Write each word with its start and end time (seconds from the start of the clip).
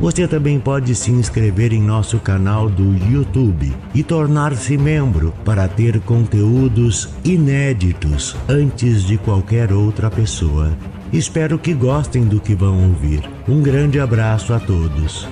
Você 0.00 0.26
também 0.26 0.58
pode 0.58 0.94
se 0.94 1.10
inscrever 1.10 1.72
em 1.72 1.80
nosso 1.80 2.18
canal 2.18 2.68
do 2.68 2.96
YouTube 3.10 3.72
e 3.94 4.02
tornar-se 4.02 4.76
membro 4.76 5.32
para 5.44 5.68
ter 5.68 6.00
conteúdos 6.00 7.08
inéditos 7.24 8.36
antes 8.48 9.04
de 9.04 9.16
qualquer 9.16 9.72
outra 9.72 10.10
pessoa. 10.10 10.76
Espero 11.12 11.58
que 11.58 11.72
gostem 11.72 12.24
do 12.24 12.40
que 12.40 12.54
vão 12.54 12.88
ouvir. 12.88 13.22
Um 13.48 13.62
grande 13.62 14.00
abraço 14.00 14.52
a 14.52 14.58
todos. 14.58 15.28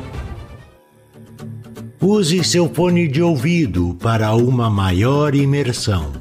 Use 2.01 2.43
seu 2.45 2.73
fone 2.73 3.09
de 3.09 3.21
ouvido 3.21 3.97
para 4.01 4.33
uma 4.35 4.71
maior 4.71 5.35
imersão. 5.35 6.13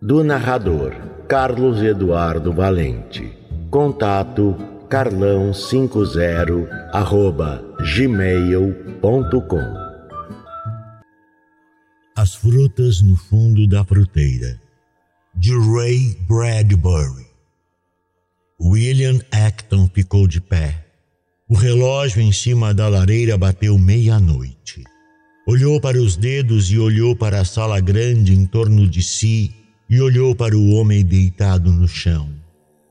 Do 0.00 0.24
narrador 0.24 0.94
Carlos 1.28 1.82
Eduardo 1.82 2.52
Valente. 2.52 3.38
Contato 3.70 4.56
carlão50 4.88 6.66
arroba 6.90 7.62
gmail.com 7.94 9.60
As 12.16 12.34
frutas 12.34 13.02
no 13.02 13.14
fundo 13.14 13.68
da 13.68 13.84
fruteira 13.84 14.58
de 15.34 15.52
Ray 15.52 16.16
Bradbury 16.26 17.26
William 18.58 19.20
Acton 19.30 19.86
ficou 19.92 20.26
de 20.26 20.40
pé. 20.40 20.86
O 21.46 21.54
relógio 21.54 22.22
em 22.22 22.32
cima 22.32 22.72
da 22.72 22.88
lareira 22.88 23.36
bateu 23.36 23.76
meia-noite. 23.76 24.82
Olhou 25.46 25.78
para 25.78 26.00
os 26.00 26.16
dedos 26.16 26.70
e 26.70 26.78
olhou 26.78 27.14
para 27.14 27.42
a 27.42 27.44
sala 27.44 27.80
grande 27.80 28.32
em 28.32 28.46
torno 28.46 28.88
de 28.88 29.02
si 29.02 29.54
e 29.90 30.00
olhou 30.00 30.34
para 30.34 30.56
o 30.56 30.70
homem 30.70 31.04
deitado 31.04 31.70
no 31.70 31.86
chão. 31.86 32.47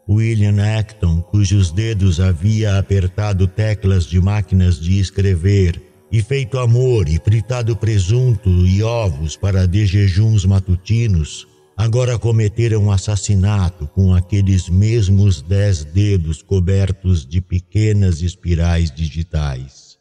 William 0.09 0.55
Acton, 0.79 1.21
cujos 1.21 1.71
dedos 1.71 2.21
havia 2.21 2.79
apertado 2.79 3.45
teclas 3.45 4.05
de 4.05 4.21
máquinas 4.21 4.79
de 4.79 4.99
escrever 4.99 5.81
e 6.09 6.21
feito 6.21 6.57
amor 6.57 7.09
e 7.09 7.19
fritado 7.19 7.75
presunto 7.75 8.49
e 8.65 8.81
ovos 8.81 9.35
para 9.35 9.67
de 9.67 9.85
jejuns 9.85 10.45
matutinos, 10.45 11.45
agora 11.75 12.17
cometeram 12.17 12.85
um 12.85 12.91
assassinato 12.91 13.85
com 13.87 14.13
aqueles 14.13 14.69
mesmos 14.69 15.41
dez 15.41 15.83
dedos 15.83 16.41
cobertos 16.41 17.25
de 17.25 17.41
pequenas 17.41 18.21
espirais 18.21 18.89
digitais. 18.89 19.97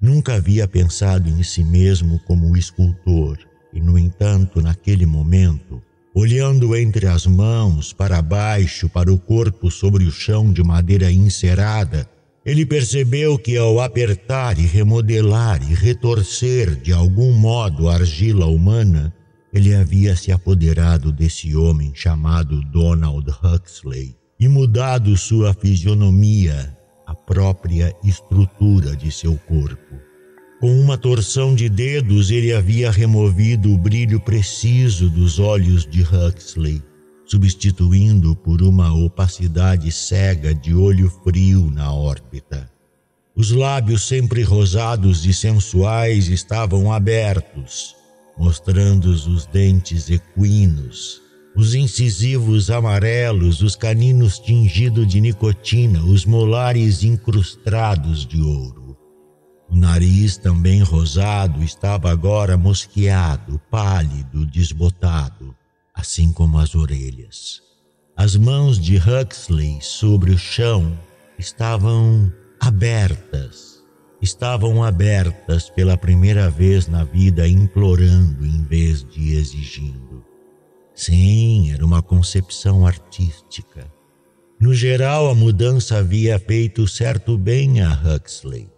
Nunca 0.00 0.34
havia 0.34 0.66
pensado 0.66 1.28
em 1.30 1.44
si 1.44 1.62
mesmo 1.62 2.18
como 2.26 2.56
escultor, 2.56 3.38
e, 3.72 3.80
no 3.80 3.96
entanto, 3.96 4.60
naquele 4.60 5.06
momento, 5.06 5.80
Olhando 6.18 6.74
entre 6.74 7.06
as 7.06 7.26
mãos, 7.26 7.92
para 7.92 8.22
baixo, 8.22 8.88
para 8.88 9.12
o 9.12 9.18
corpo 9.18 9.70
sobre 9.70 10.02
o 10.04 10.10
chão 10.10 10.50
de 10.50 10.62
madeira 10.64 11.12
encerada, 11.12 12.08
ele 12.42 12.64
percebeu 12.64 13.38
que 13.38 13.54
ao 13.58 13.80
apertar 13.82 14.58
e 14.58 14.62
remodelar 14.62 15.60
e 15.70 15.74
retorcer 15.74 16.74
de 16.74 16.90
algum 16.90 17.34
modo 17.34 17.90
a 17.90 17.96
argila 17.96 18.46
humana, 18.46 19.14
ele 19.52 19.74
havia 19.74 20.16
se 20.16 20.32
apoderado 20.32 21.12
desse 21.12 21.54
homem 21.54 21.92
chamado 21.94 22.62
Donald 22.62 23.30
Huxley 23.30 24.16
e 24.40 24.48
mudado 24.48 25.14
sua 25.18 25.52
fisionomia, 25.52 26.74
a 27.06 27.14
própria 27.14 27.94
estrutura 28.02 28.96
de 28.96 29.12
seu 29.12 29.36
corpo. 29.46 30.05
Com 30.58 30.80
uma 30.80 30.96
torção 30.96 31.54
de 31.54 31.68
dedos, 31.68 32.30
ele 32.30 32.50
havia 32.54 32.90
removido 32.90 33.70
o 33.70 33.76
brilho 33.76 34.18
preciso 34.18 35.10
dos 35.10 35.38
olhos 35.38 35.86
de 35.86 36.00
Huxley, 36.00 36.82
substituindo 37.26 38.34
por 38.34 38.62
uma 38.62 38.90
opacidade 38.94 39.92
cega 39.92 40.54
de 40.54 40.74
olho 40.74 41.10
frio 41.22 41.70
na 41.70 41.92
órbita. 41.92 42.70
Os 43.34 43.50
lábios 43.50 44.08
sempre 44.08 44.42
rosados 44.42 45.26
e 45.26 45.34
sensuais 45.34 46.28
estavam 46.28 46.90
abertos, 46.90 47.94
mostrando 48.38 49.10
os 49.10 49.44
dentes 49.44 50.08
equinos, 50.08 51.20
os 51.54 51.74
incisivos 51.74 52.70
amarelos, 52.70 53.60
os 53.60 53.76
caninos 53.76 54.38
tingidos 54.38 55.06
de 55.06 55.20
nicotina, 55.20 56.02
os 56.02 56.24
molares 56.24 57.02
incrustados 57.02 58.24
de 58.24 58.40
ouro. 58.40 58.85
O 59.68 59.76
nariz, 59.76 60.36
também 60.36 60.82
rosado, 60.82 61.62
estava 61.62 62.10
agora 62.10 62.56
mosqueado, 62.56 63.60
pálido, 63.70 64.46
desbotado, 64.46 65.54
assim 65.94 66.32
como 66.32 66.58
as 66.58 66.74
orelhas. 66.74 67.60
As 68.16 68.36
mãos 68.36 68.78
de 68.78 68.96
Huxley 68.96 69.78
sobre 69.80 70.30
o 70.30 70.38
chão 70.38 70.98
estavam 71.38 72.32
abertas. 72.60 73.84
Estavam 74.22 74.82
abertas 74.82 75.68
pela 75.68 75.96
primeira 75.96 76.48
vez 76.48 76.86
na 76.86 77.04
vida, 77.04 77.46
implorando 77.46 78.46
em 78.46 78.62
vez 78.62 79.04
de 79.04 79.34
exigindo. 79.34 80.24
Sim, 80.94 81.72
era 81.72 81.84
uma 81.84 82.00
concepção 82.00 82.86
artística. 82.86 83.86
No 84.58 84.72
geral, 84.72 85.28
a 85.28 85.34
mudança 85.34 85.98
havia 85.98 86.38
feito 86.38 86.88
certo 86.88 87.36
bem 87.36 87.82
a 87.82 87.92
Huxley. 87.92 88.70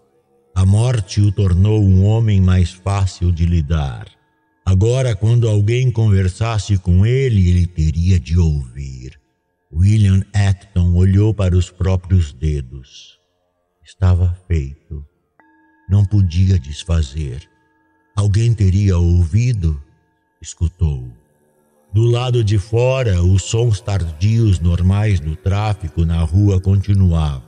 A 0.59 0.67
morte 0.67 1.21
o 1.21 1.31
tornou 1.31 1.81
um 1.81 2.05
homem 2.05 2.41
mais 2.41 2.73
fácil 2.73 3.31
de 3.31 3.47
lidar. 3.47 4.09
Agora, 4.67 5.15
quando 5.15 5.49
alguém 5.49 5.89
conversasse 5.89 6.77
com 6.77 7.07
ele, 7.07 7.49
ele 7.49 7.65
teria 7.65 8.19
de 8.19 8.37
ouvir. 8.37 9.21
William 9.73 10.21
Acton 10.35 10.95
olhou 10.95 11.33
para 11.33 11.57
os 11.57 11.71
próprios 11.71 12.33
dedos. 12.33 13.21
Estava 13.85 14.37
feito. 14.49 15.07
Não 15.89 16.05
podia 16.05 16.59
desfazer. 16.59 17.49
Alguém 18.17 18.53
teria 18.53 18.99
ouvido? 18.99 19.81
Escutou. 20.43 21.09
Do 21.93 22.03
lado 22.03 22.43
de 22.43 22.59
fora, 22.59 23.23
os 23.23 23.45
sons 23.45 23.81
tardios 23.81 24.59
normais 24.59 25.21
do 25.21 25.37
tráfico 25.37 26.05
na 26.05 26.21
rua 26.25 26.61
continuavam. 26.61 27.48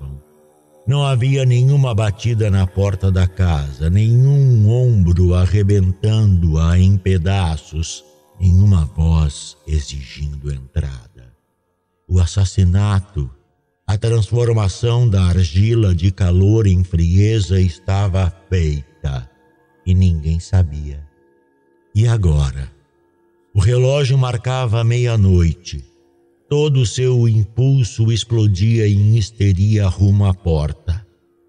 Não 0.86 1.04
havia 1.04 1.44
nenhuma 1.44 1.94
batida 1.94 2.50
na 2.50 2.66
porta 2.66 3.12
da 3.12 3.26
casa, 3.26 3.90
nenhum 3.90 4.68
ombro 4.68 5.34
arrebentando-a 5.34 6.78
em 6.78 6.96
pedaços, 6.96 8.04
nenhuma 8.40 8.86
voz 8.86 9.56
exigindo 9.66 10.52
entrada. 10.52 11.32
O 12.08 12.18
assassinato, 12.18 13.30
a 13.86 13.96
transformação 13.98 15.08
da 15.08 15.24
argila 15.24 15.94
de 15.94 16.10
calor 16.10 16.66
em 16.66 16.82
frieza 16.82 17.60
estava 17.60 18.32
feita 18.48 19.30
e 19.86 19.94
ninguém 19.94 20.40
sabia. 20.40 21.06
E 21.94 22.06
agora? 22.06 22.70
O 23.54 23.60
relógio 23.60 24.16
marcava 24.16 24.82
meia-noite 24.82 25.89
Todo 26.50 26.80
o 26.80 26.86
seu 26.86 27.28
impulso 27.28 28.10
explodia 28.10 28.88
em 28.88 29.16
histeria 29.16 29.86
rumo 29.86 30.26
à 30.26 30.34
porta. 30.34 31.06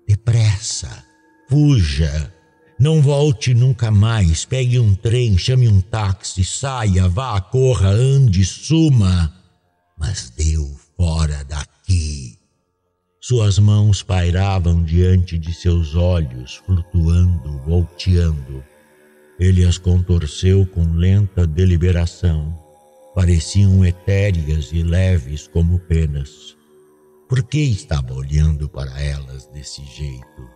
Depressa! 0.08 1.04
Fuja! 1.50 2.32
Não 2.80 3.02
volte 3.02 3.52
nunca 3.56 3.90
mais. 3.90 4.46
Pegue 4.46 4.80
um 4.80 4.94
trem, 4.94 5.40
chame 5.40 5.68
um 5.68 5.82
táxi, 5.82 6.46
saia, 6.46 7.10
vá, 7.10 7.42
corra, 7.42 7.90
ande, 7.90 8.46
suma. 8.46 9.34
Mas 9.98 10.30
deu 10.38 10.70
fora 10.96 11.44
daqui. 11.46 12.38
Suas 13.20 13.58
mãos 13.58 14.04
pairavam 14.04 14.84
diante 14.84 15.40
de 15.40 15.52
seus 15.52 15.96
olhos, 15.96 16.62
flutuando, 16.64 17.58
volteando. 17.66 18.64
Ele 19.40 19.66
as 19.66 19.80
contorceu 19.80 20.64
com 20.68 20.94
lenta 20.94 21.48
deliberação 21.48 22.61
pareciam 23.14 23.86
etéreas 23.86 24.72
e 24.72 24.84
leves 24.84 25.48
como 25.48 25.80
penas. 25.80 26.56
Por 27.28 27.44
que 27.44 27.60
estava 27.60 28.14
olhando 28.14 28.68
para 28.68 29.02
elas 29.02 29.48
desse 29.48 29.84
jeito? 29.86 30.50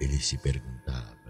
Ele 0.00 0.18
se 0.18 0.38
perguntava. 0.38 1.20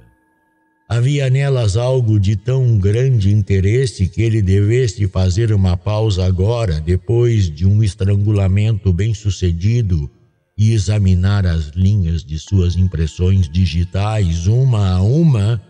Havia 0.88 1.30
nelas 1.30 1.76
algo 1.76 2.18
de 2.18 2.34
tão 2.34 2.76
grande 2.76 3.32
interesse 3.32 4.08
que 4.08 4.22
ele 4.22 4.42
devesse 4.42 5.06
fazer 5.06 5.52
uma 5.52 5.76
pausa 5.76 6.26
agora, 6.26 6.80
depois 6.80 7.48
de 7.48 7.64
um 7.64 7.80
estrangulamento 7.80 8.92
bem-sucedido, 8.92 10.10
e 10.58 10.72
examinar 10.72 11.46
as 11.46 11.68
linhas 11.68 12.24
de 12.24 12.38
suas 12.38 12.74
impressões 12.74 13.48
digitais 13.48 14.46
uma 14.48 14.96
a 14.96 15.00
uma? 15.00 15.62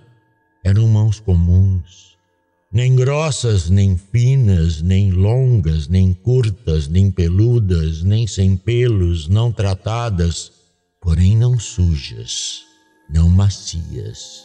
Eram 0.64 0.88
mãos 0.88 1.20
comuns, 1.20 2.09
nem 2.72 2.94
grossas, 2.94 3.68
nem 3.68 3.96
finas, 3.96 4.80
nem 4.80 5.10
longas, 5.10 5.88
nem 5.88 6.14
curtas, 6.14 6.86
nem 6.86 7.10
peludas, 7.10 8.04
nem 8.04 8.28
sem 8.28 8.56
pelos, 8.56 9.26
não 9.26 9.50
tratadas, 9.50 10.52
porém 11.00 11.36
não 11.36 11.58
sujas, 11.58 12.60
não 13.12 13.28
macias, 13.28 14.44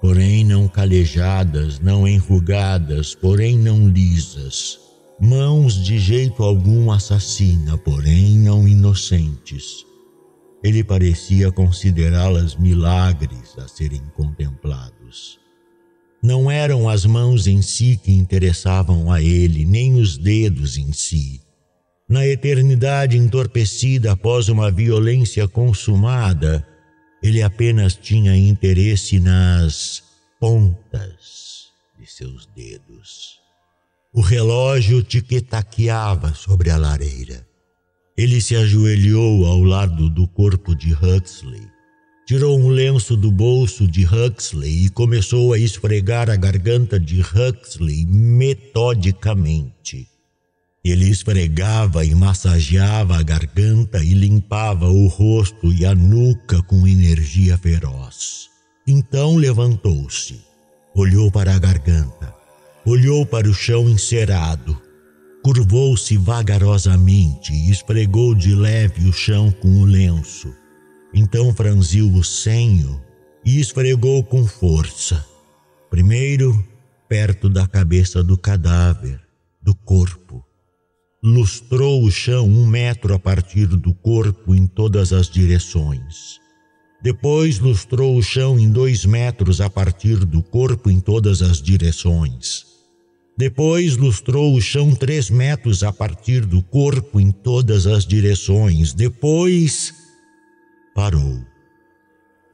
porém 0.00 0.44
não 0.44 0.66
calejadas, 0.66 1.78
não 1.78 2.08
enrugadas, 2.08 3.14
porém 3.14 3.56
não 3.56 3.88
lisas, 3.88 4.80
mãos 5.20 5.74
de 5.74 5.96
jeito 5.96 6.42
algum 6.42 6.90
assassina, 6.90 7.78
porém 7.78 8.36
não 8.36 8.66
inocentes. 8.66 9.86
Ele 10.60 10.82
parecia 10.82 11.52
considerá-las 11.52 12.56
milagres 12.56 13.56
a 13.58 13.68
serem 13.68 14.02
contemplados. 14.16 15.43
Não 16.24 16.50
eram 16.50 16.88
as 16.88 17.04
mãos 17.04 17.46
em 17.46 17.60
si 17.60 18.00
que 18.02 18.10
interessavam 18.10 19.12
a 19.12 19.20
ele, 19.20 19.66
nem 19.66 19.96
os 19.96 20.16
dedos 20.16 20.78
em 20.78 20.90
si. 20.90 21.42
Na 22.08 22.26
eternidade 22.26 23.18
entorpecida 23.18 24.12
após 24.12 24.48
uma 24.48 24.70
violência 24.70 25.46
consumada, 25.46 26.66
ele 27.22 27.42
apenas 27.42 27.94
tinha 27.94 28.34
interesse 28.34 29.20
nas 29.20 30.02
pontas 30.40 31.66
de 32.00 32.10
seus 32.10 32.48
dedos. 32.56 33.38
O 34.10 34.22
relógio 34.22 35.02
tiquetaqueava 35.02 36.32
sobre 36.32 36.70
a 36.70 36.78
lareira. 36.78 37.46
Ele 38.16 38.40
se 38.40 38.56
ajoelhou 38.56 39.44
ao 39.44 39.62
lado 39.62 40.08
do 40.08 40.26
corpo 40.26 40.74
de 40.74 40.94
Huxley 40.94 41.73
Tirou 42.26 42.58
um 42.58 42.68
lenço 42.68 43.18
do 43.18 43.30
bolso 43.30 43.86
de 43.86 44.06
Huxley 44.06 44.86
e 44.86 44.88
começou 44.88 45.52
a 45.52 45.58
esfregar 45.58 46.30
a 46.30 46.36
garganta 46.36 46.98
de 46.98 47.20
Huxley 47.20 48.06
metodicamente. 48.06 50.08
Ele 50.82 51.06
esfregava 51.06 52.02
e 52.02 52.14
massageava 52.14 53.18
a 53.18 53.22
garganta 53.22 54.02
e 54.02 54.14
limpava 54.14 54.88
o 54.88 55.06
rosto 55.06 55.70
e 55.70 55.84
a 55.84 55.94
nuca 55.94 56.62
com 56.62 56.86
energia 56.86 57.58
feroz. 57.58 58.48
Então 58.86 59.36
levantou-se, 59.36 60.40
olhou 60.94 61.30
para 61.30 61.54
a 61.54 61.58
garganta, 61.58 62.34
olhou 62.86 63.26
para 63.26 63.46
o 63.46 63.52
chão 63.52 63.86
encerado, 63.86 64.80
curvou-se 65.42 66.16
vagarosamente 66.16 67.52
e 67.52 67.70
esfregou 67.70 68.34
de 68.34 68.54
leve 68.54 69.06
o 69.06 69.12
chão 69.12 69.50
com 69.50 69.82
o 69.82 69.84
lenço 69.84 70.63
então 71.14 71.54
franziu 71.54 72.12
o 72.12 72.24
senho 72.24 73.00
e 73.44 73.60
esfregou 73.60 74.24
com 74.24 74.44
força. 74.46 75.24
Primeiro, 75.88 76.66
perto 77.08 77.48
da 77.48 77.68
cabeça 77.68 78.22
do 78.22 78.36
cadáver, 78.36 79.20
do 79.62 79.74
corpo. 79.74 80.44
Lustrou 81.22 82.02
o 82.02 82.10
chão 82.10 82.46
um 82.46 82.66
metro 82.66 83.14
a 83.14 83.18
partir 83.18 83.66
do 83.66 83.94
corpo 83.94 84.54
em 84.54 84.66
todas 84.66 85.12
as 85.12 85.30
direções. 85.30 86.40
Depois 87.00 87.58
lustrou 87.58 88.16
o 88.16 88.22
chão 88.22 88.58
em 88.58 88.68
dois 88.68 89.04
metros 89.04 89.60
a 89.60 89.70
partir 89.70 90.24
do 90.24 90.42
corpo 90.42 90.90
em 90.90 90.98
todas 90.98 91.42
as 91.42 91.62
direções. 91.62 92.64
Depois 93.36 93.96
lustrou 93.96 94.54
o 94.54 94.60
chão 94.60 94.94
três 94.94 95.30
metros 95.30 95.82
a 95.82 95.92
partir 95.92 96.44
do 96.44 96.62
corpo 96.62 97.20
em 97.20 97.30
todas 97.30 97.86
as 97.86 98.04
direções. 98.06 98.92
Depois 98.92 100.03
parou. 100.94 101.40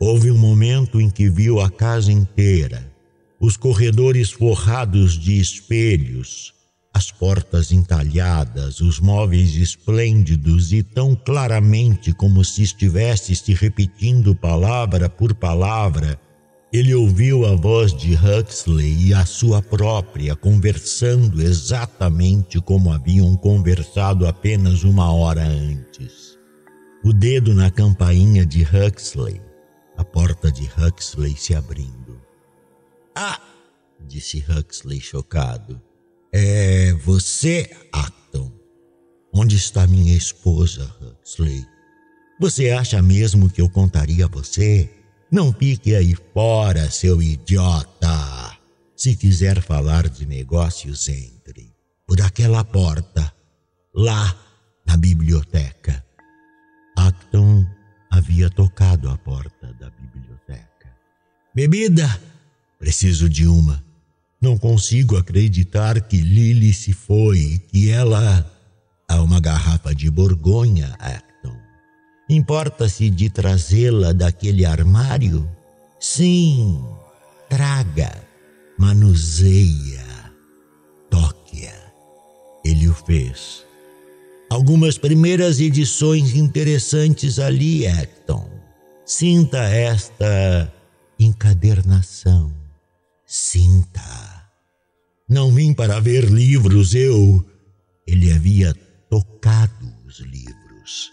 Houve 0.01 0.31
um 0.31 0.39
momento 0.39 0.99
em 0.99 1.11
que 1.11 1.29
viu 1.29 1.61
a 1.61 1.71
casa 1.71 2.11
inteira, 2.11 2.91
os 3.39 3.57
corredores 3.57 4.31
forrados 4.31 5.13
de 5.19 5.39
espelhos, 5.39 6.55
as 6.93 7.13
portas 7.13 7.71
entalhadas, 7.71 8.81
os 8.81 8.99
móveis 8.99 9.55
esplêndidos 9.55 10.73
e 10.73 10.83
tão 10.83 11.15
claramente 11.15 12.13
como 12.15 12.43
se 12.43 12.63
estivesse 12.63 13.37
se 13.37 13.53
repetindo 13.53 14.35
palavra 14.35 15.09
por 15.09 15.35
palavra, 15.35 16.19
ele 16.73 16.95
ouviu 16.95 17.45
a 17.45 17.55
voz 17.55 17.93
de 17.93 18.15
Huxley 18.15 19.09
e 19.09 19.15
a 19.15 19.27
sua 19.27 19.61
própria 19.61 20.35
conversando 20.35 21.43
exatamente 21.43 22.61
como 22.61 22.93
haviam 22.93 23.37
conversado 23.37 24.27
apenas 24.27 24.83
uma 24.83 25.13
hora 25.13 25.43
antes 25.43 26.30
o 27.05 27.13
dedo 27.13 27.55
na 27.55 27.71
campainha 27.71 28.45
de 28.45 28.63
Huxley, 28.63 29.41
a 29.97 30.05
porta 30.05 30.51
de 30.51 30.65
Huxley 30.65 31.37
se 31.37 31.55
abrindo. 31.55 32.21
Ah! 33.15 33.41
disse 34.07 34.45
Huxley 34.49 35.01
chocado. 35.01 35.81
É 36.33 36.93
você, 36.93 37.71
Acton. 37.93 38.53
Onde 39.33 39.57
está 39.57 39.87
minha 39.87 40.17
esposa, 40.17 40.93
Huxley? 41.01 41.65
Você 42.41 42.71
acha 42.71 43.01
mesmo 43.03 43.51
que 43.51 43.61
eu 43.61 43.69
contaria 43.69 44.25
a 44.25 44.29
você? 44.29 44.91
Não 45.31 45.53
fique 45.53 45.95
aí 45.95 46.17
fora, 46.35 46.91
seu 46.91 47.23
idiota. 47.23 48.59
Se 48.97 49.15
quiser 49.15 49.63
falar 49.63 50.09
de 50.09 50.27
negócios, 50.27 51.09
entre 51.09 51.75
por 52.07 52.21
aquela 52.21 52.65
porta, 52.65 53.33
lá 53.95 54.37
na 54.85 54.97
biblioteca. 54.97 56.05
Acton 57.31 57.65
havia 58.11 58.51
tocado 58.51 59.09
a 59.09 59.17
porta 59.17 59.73
da 59.79 59.89
biblioteca. 59.91 60.89
Bebida! 61.55 62.21
Preciso 62.79 63.29
de 63.29 63.47
uma. 63.47 63.83
Não 64.41 64.59
consigo 64.59 65.17
acreditar 65.17 66.01
que 66.01 66.17
Lily 66.17 66.73
se 66.73 66.93
foi, 66.93 67.63
que 67.69 67.91
ela. 67.91 68.45
Há 69.09 69.23
uma 69.23 69.41
garrafa 69.41 69.95
de 69.95 70.11
Borgonha, 70.11 70.97
Acton. 70.99 71.57
Importa-se 72.29 73.11
de 73.11 73.29
trazê-la 73.29 74.13
daquele 74.13 74.65
armário? 74.65 75.49
Sim, 75.99 76.83
traga, 77.49 78.25
manuseia, 78.79 80.33
toque-a. 81.11 81.93
Ele 82.65 82.89
o 82.89 82.95
fez 82.95 83.70
algumas 84.51 84.99
primeiras 84.99 85.61
edições 85.61 86.35
interessantes 86.35 87.39
ali, 87.39 87.87
Acton. 87.87 88.51
Sinta 89.07 89.59
esta 89.59 90.73
encadernação. 91.19 92.53
Sinta. 93.25 94.51
Não 95.29 95.53
vim 95.53 95.73
para 95.73 96.01
ver 96.01 96.25
livros, 96.25 96.95
eu. 96.95 97.45
Ele 98.07 98.33
havia 98.33 98.75
tocado 99.09 99.93
os 100.05 100.19
livros 100.19 101.11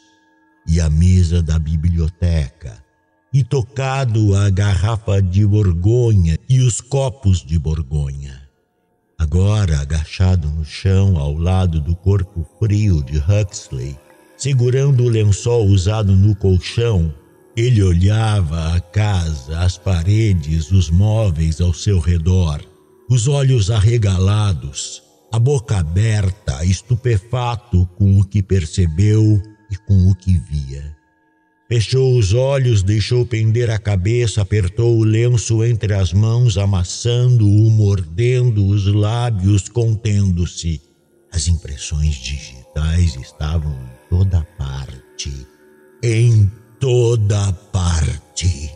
e 0.67 0.82
a 0.82 0.89
mesa 0.89 1.41
da 1.41 1.60
biblioteca, 1.60 2.84
e 3.32 3.44
tocado 3.44 4.36
a 4.36 4.50
garrafa 4.50 5.22
de 5.22 5.46
Borgonha 5.46 6.38
e 6.50 6.60
os 6.60 6.82
copos 6.82 7.46
de 7.46 7.60
Borgonha. 7.60 8.47
Agora 9.29 9.81
agachado 9.81 10.48
no 10.48 10.63
chão 10.63 11.17
ao 11.17 11.34
lado 11.34 11.81
do 11.81 11.93
corpo 11.98 12.48
frio 12.57 13.03
de 13.03 13.17
Huxley, 13.17 13.98
segurando 14.38 15.03
o 15.03 15.10
lençol 15.10 15.65
usado 15.65 16.15
no 16.15 16.34
colchão, 16.34 17.13
ele 17.53 17.84
olhava 17.84 18.74
a 18.74 18.79
casa, 18.79 19.60
as 19.60 19.77
paredes, 19.77 20.72
os 20.72 20.89
móveis 20.89 21.60
ao 21.60 21.74
seu 21.74 22.00
redor, 22.00 22.62
os 23.10 23.27
olhos 23.27 23.69
arregalados, 23.69 25.03
a 25.29 25.38
boca 25.38 25.77
aberta, 25.77 26.63
estupefato 26.63 27.86
com 27.98 28.22
o 28.22 28.24
que 28.24 28.41
percebeu 28.41 29.41
e 29.69 29.75
com 29.75 30.10
o 30.10 30.15
que 30.15 30.38
via. 30.38 30.97
Fechou 31.67 32.17
os 32.17 32.33
olhos, 32.33 32.81
deixou 32.81 33.25
pender 33.25 33.69
a 33.69 33.77
cabeça, 33.77 34.41
apertou 34.41 34.97
o 34.97 35.03
lenço 35.03 35.65
entre 35.65 35.93
as 35.93 36.13
mãos, 36.13 36.57
amassando-o, 36.57 37.69
mordendo 37.69 38.65
os 38.65 38.86
lábios, 38.88 39.67
contendo-se. 39.67 40.81
As 41.29 41.50
impressões 41.50 42.15
digitais 42.15 43.15
estavam 43.15 43.74
em 43.74 44.09
toda 44.09 44.47
parte. 44.57 45.45
Em 46.01 46.50
toda 46.79 47.51
parte. 47.51 48.71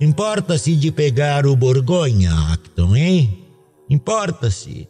Importa-se 0.00 0.74
de 0.74 0.90
pegar 0.90 1.46
o 1.46 1.54
Borgonha, 1.54 2.32
Acton, 2.52 2.96
hein? 2.96 3.46
Importa-se. 3.90 4.88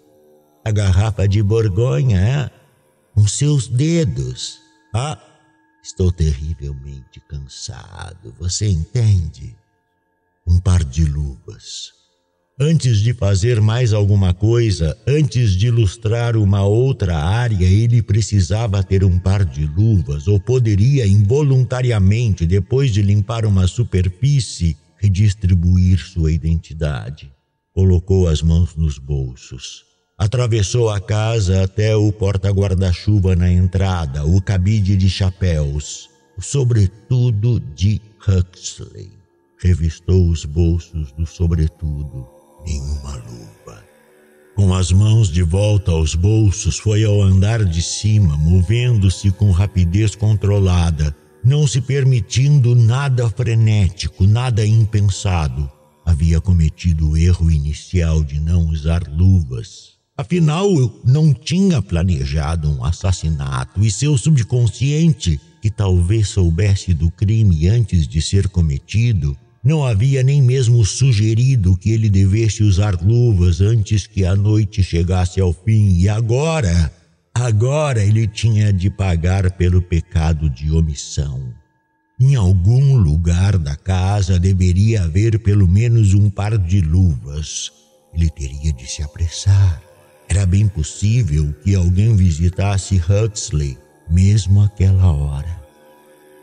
A 0.65 0.71
garrafa 0.71 1.27
de 1.27 1.43
Borgonha, 1.43 2.21
é? 2.21 2.51
Com 3.15 3.27
seus 3.27 3.67
dedos. 3.67 4.59
Ah, 4.95 5.19
Estou 5.87 6.11
terrivelmente 6.11 7.21
cansado, 7.29 8.35
você 8.41 8.67
entende? 8.67 9.55
Um 10.45 10.59
par 10.59 10.83
de 10.83 11.05
luvas. 11.05 11.93
Antes 12.59 12.99
de 12.99 13.15
fazer 13.15 13.61
mais 13.61 13.93
alguma 13.93 14.35
coisa, 14.35 14.99
antes 15.07 15.53
de 15.53 15.69
ilustrar 15.69 16.37
uma 16.37 16.65
outra 16.65 17.17
área, 17.17 17.65
ele 17.65 18.03
precisava 18.03 18.83
ter 18.83 19.05
um 19.05 19.17
par 19.17 19.45
de 19.45 19.65
luvas, 19.65 20.27
ou 20.27 20.41
poderia 20.41 21.07
involuntariamente, 21.07 22.45
depois 22.45 22.93
de 22.93 23.01
limpar 23.01 23.47
uma 23.47 23.69
superfície, 23.69 24.77
redistribuir 24.97 26.01
sua 26.01 26.33
identidade. 26.33 27.33
Colocou 27.73 28.27
as 28.27 28.43
mãos 28.43 28.75
nos 28.75 28.99
bolsos. 28.99 29.85
Atravessou 30.19 30.89
a 30.89 30.99
casa 30.99 31.65
até 31.65 31.95
o 31.95 32.11
porta-guarda-chuva 32.11 33.37
na 33.37 33.53
entrada, 33.53 34.25
o 34.25 34.41
cabide 34.41 34.97
de 34.97 35.11
chapéus, 35.11 36.09
sobretudo 36.39 37.61
de 37.61 38.01
Huxley. 38.27 39.13
Revistou 39.59 40.27
os 40.31 40.47
bolsos 40.47 41.13
do 41.13 41.27
sobretudo. 41.27 42.27
Nenhuma 42.67 43.17
luva. 43.17 43.85
Com 44.55 44.73
as 44.73 44.91
mãos 44.91 45.29
de 45.29 45.43
volta 45.43 45.93
aos 45.93 46.15
bolsos, 46.15 46.79
foi 46.79 47.05
ao 47.05 47.21
andar 47.21 47.63
de 47.63 47.83
cima, 47.83 48.39
movendo-se 48.39 49.31
com 49.31 49.51
rapidez 49.51 50.15
controlada, 50.15 51.15
não 51.45 51.67
se 51.67 51.83
permitindo 51.83 52.75
nada 52.75 53.29
frenético, 53.29 54.27
nada 54.27 54.67
impensado. 54.67 55.71
Havia 56.07 56.41
cometido 56.41 57.11
o 57.11 57.17
erro 57.19 57.51
inicial 57.51 58.25
de 58.25 58.41
não 58.41 58.67
usar 58.67 59.07
luvas. 59.07 59.96
Afinal, 60.19 60.69
não 61.05 61.35
tinha 61.35 61.83
planejado 61.83 62.71
um 62.71 62.83
assassinato 62.83 63.85
e 63.85 63.91
seu 63.91 64.17
subconsciente, 64.17 65.39
que 65.61 65.71
talvez 65.71 66.29
soubesse 66.29 66.95
do 66.95 67.11
crime 67.11 67.69
antes 67.69 68.09
de 68.09 68.23
ser 68.23 68.49
cometido, 68.49 69.37
não 69.63 69.85
havia 69.85 70.23
nem 70.23 70.41
mesmo 70.41 70.83
sugerido 70.87 71.77
que 71.77 71.91
ele 71.91 72.09
devesse 72.09 72.63
usar 72.63 72.99
luvas 73.03 73.61
antes 73.61 74.07
que 74.07 74.25
a 74.25 74.35
noite 74.35 74.83
chegasse 74.83 75.41
ao 75.41 75.53
fim, 75.53 75.99
e 75.99 76.09
agora, 76.09 76.91
agora 77.35 78.03
ele 78.03 78.27
tinha 78.27 78.73
de 78.73 78.89
pagar 78.89 79.51
pelo 79.51 79.83
pecado 79.83 80.49
de 80.49 80.71
omissão. 80.71 81.53
Em 82.19 82.35
algum 82.37 82.97
lugar 82.97 83.59
da 83.59 83.77
casa 83.77 84.39
deveria 84.39 85.03
haver 85.03 85.39
pelo 85.41 85.69
menos 85.69 86.15
um 86.15 86.31
par 86.31 86.57
de 86.57 86.81
luvas. 86.81 87.71
Ele 88.15 88.31
teria 88.31 88.73
de 88.73 88.87
se 88.91 89.03
apressar. 89.03 89.83
Era 90.29 90.45
bem 90.45 90.69
possível 90.69 91.55
que 91.63 91.75
alguém 91.75 92.15
visitasse 92.15 92.97
Huxley, 92.97 93.79
mesmo 94.09 94.63
aquela 94.63 95.13
hora 95.13 95.67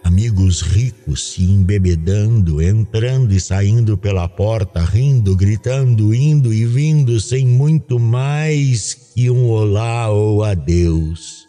amigos 0.04 0.62
ricos 0.62 1.32
se 1.32 1.44
embebedando, 1.44 2.62
entrando 2.62 3.34
e 3.34 3.40
saindo 3.40 3.98
pela 3.98 4.28
porta, 4.28 4.84
rindo, 4.84 5.36
gritando, 5.36 6.14
indo 6.14 6.54
e 6.54 6.66
vindo, 6.66 7.20
sem 7.20 7.48
muito 7.48 8.00
mais 8.00 8.94
que 8.94 9.30
um 9.30 9.48
olá 9.48 10.10
ou 10.10 10.44
adeus. 10.44 11.48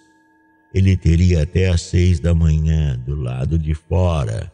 Ele 0.73 0.97
teria 0.97 1.43
até 1.43 1.69
às 1.69 1.83
seis 1.83 2.21
da 2.21 2.35
manhã 2.35 2.99
do 3.05 3.15
lado 3.15 3.59
de 3.59 3.75
fora, 3.75 4.51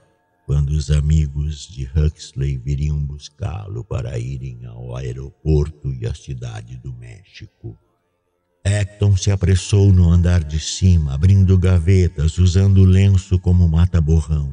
quando 0.51 0.71
os 0.71 0.91
amigos 0.91 1.69
de 1.69 1.89
Huxley 1.95 2.59
viriam 2.59 2.99
buscá-lo 2.99 3.85
para 3.85 4.19
irem 4.19 4.67
ao 4.67 4.97
aeroporto 4.97 5.93
e 5.95 6.05
à 6.05 6.13
cidade 6.13 6.77
do 6.77 6.93
México. 6.93 7.79
Acton 8.65 9.17
se 9.17 9.31
apressou 9.31 9.93
no 9.93 10.11
andar 10.11 10.43
de 10.43 10.59
cima, 10.59 11.15
abrindo 11.15 11.57
gavetas, 11.57 12.37
usando 12.37 12.79
o 12.79 12.85
lenço 12.85 13.39
como 13.39 13.69
mata-borrão. 13.69 14.53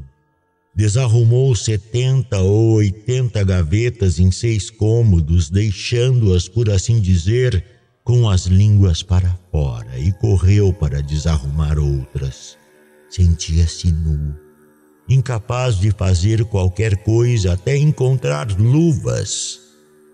Desarrumou 0.75 1.55
setenta 1.55 2.41
ou 2.41 2.73
oitenta 2.73 3.43
gavetas 3.43 4.19
em 4.19 4.29
seis 4.29 4.69
cômodos, 4.69 5.49
deixando-as, 5.49 6.47
por 6.47 6.69
assim 6.69 7.01
dizer, 7.01 7.65
com 8.03 8.29
as 8.29 8.45
línguas 8.45 9.01
para 9.01 9.35
fora, 9.51 9.97
e 9.97 10.11
correu 10.11 10.71
para 10.71 11.01
desarrumar 11.01 11.79
outras. 11.79 12.55
Sentia-se 13.09 13.91
nu, 13.91 14.46
incapaz 15.09 15.79
de 15.79 15.91
fazer 15.91 16.43
qualquer 16.45 16.97
coisa 16.97 17.53
até 17.53 17.77
encontrar 17.77 18.47
luvas 18.59 19.67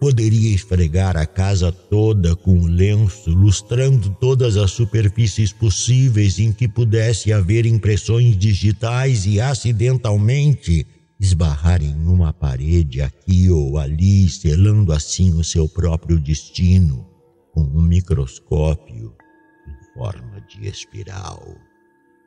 Poderia 0.04 0.54
esfregar 0.54 1.16
a 1.16 1.26
casa 1.26 1.72
toda 1.72 2.36
com 2.36 2.60
o 2.60 2.68
lenço, 2.68 3.30
lustrando 3.30 4.10
todas 4.20 4.58
as 4.58 4.72
superfícies 4.72 5.54
possíveis 5.54 6.40
em 6.40 6.52
que 6.52 6.68
pudesse 6.68 7.32
haver 7.32 7.66
impressões 7.66 8.38
digitais 8.38 9.26
e 9.26 9.40
acidentalmente 9.40 10.86
esbarrar 11.18 11.82
em 11.82 12.06
uma 12.06 12.34
parede 12.34 13.02
aqui 13.02 13.50
ou 13.50 13.78
ali, 13.78 14.28
selando 14.28 14.92
assim 14.92 15.34
o 15.36 15.44
seu 15.44 15.70
próprio 15.70 16.20
destino 16.20 17.08
com 17.54 17.62
um 17.62 17.82
microscópio 17.82 19.16
em 19.66 19.94
forma 19.98 20.42
de 20.50 20.68
espiral. 20.68 21.42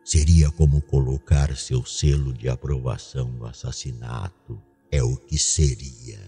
Seria 0.07 0.53
como 0.53 0.81
colocar 0.81 1.57
seu 1.57 1.85
selo 1.85 2.33
de 2.33 2.49
aprovação 2.49 3.29
no 3.29 3.45
assassinato. 3.45 4.57
É 4.89 5.03
o 5.03 5.17
que 5.17 5.37
seria 5.37 6.21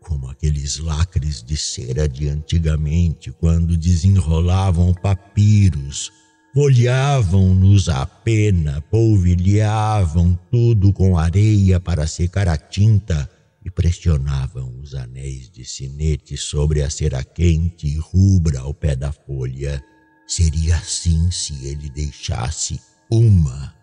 como 0.00 0.30
aqueles 0.30 0.78
lacres 0.78 1.42
de 1.42 1.56
cera 1.56 2.08
de 2.08 2.28
antigamente, 2.28 3.32
quando 3.32 3.76
desenrolavam 3.76 4.94
papiros, 4.94 6.12
folheavam-nos 6.54 7.88
a 7.88 8.06
pena, 8.06 8.80
polvilhavam 8.82 10.38
tudo 10.48 10.92
com 10.92 11.18
areia 11.18 11.80
para 11.80 12.06
secar 12.06 12.46
a 12.46 12.56
tinta 12.56 13.28
e 13.64 13.70
pressionavam 13.70 14.78
os 14.80 14.94
anéis 14.94 15.50
de 15.50 15.64
sinete 15.64 16.36
sobre 16.36 16.82
a 16.82 16.88
cera 16.88 17.24
quente 17.24 17.88
e 17.88 17.96
rubra 17.96 18.60
ao 18.60 18.72
pé 18.72 18.94
da 18.94 19.10
folha. 19.10 19.82
Seria 20.24 20.76
assim 20.76 21.32
se 21.32 21.66
ele 21.66 21.90
deixasse 21.90 22.78
uma, 23.10 23.74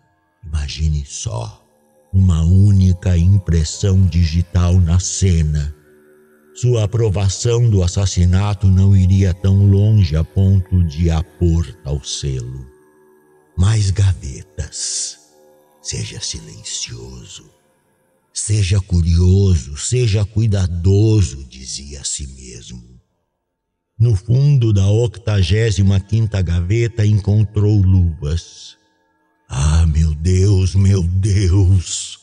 imagine 0.43 1.05
só, 1.05 1.65
uma 2.13 2.43
única 2.43 3.17
impressão 3.17 4.05
digital 4.05 4.79
na 4.79 4.99
cena 4.99 5.75
sua 6.53 6.83
aprovação 6.83 7.69
do 7.69 7.81
assassinato 7.81 8.67
não 8.67 8.95
iria 8.95 9.33
tão 9.33 9.65
longe 9.65 10.15
a 10.17 10.23
ponto 10.23 10.83
de 10.83 11.09
a 11.09 11.23
pôr 11.23 11.75
ao 11.83 12.03
selo. 12.03 12.67
Mais 13.57 13.89
gavetas. 13.89 15.17
Seja 15.81 16.19
silencioso. 16.19 17.49
Seja 18.33 18.81
curioso, 18.81 19.77
seja 19.77 20.25
cuidadoso, 20.25 21.45
dizia 21.45 22.01
a 22.01 22.03
si 22.03 22.27
mesmo. 22.27 22.83
No 23.97 24.15
fundo 24.15 24.73
da 24.73 24.87
octagésima 24.87 25.99
quinta 25.99 26.41
gaveta 26.41 27.05
encontrou 27.05 27.81
luvas. 27.81 28.77
Ah, 29.53 29.85
meu 29.85 30.15
Deus, 30.15 30.75
meu 30.75 31.03
Deus! 31.03 32.17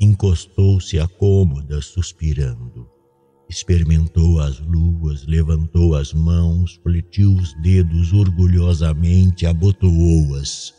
Encostou-se 0.00 0.98
à 0.98 1.06
cômoda, 1.06 1.82
suspirando. 1.82 2.88
Experimentou 3.46 4.40
as 4.40 4.58
luas, 4.58 5.26
levantou 5.26 5.94
as 5.94 6.14
mãos, 6.14 6.80
fletiu 6.82 7.34
os 7.34 7.52
dedos 7.60 8.14
orgulhosamente, 8.14 9.44
abotoou-as. 9.44 10.72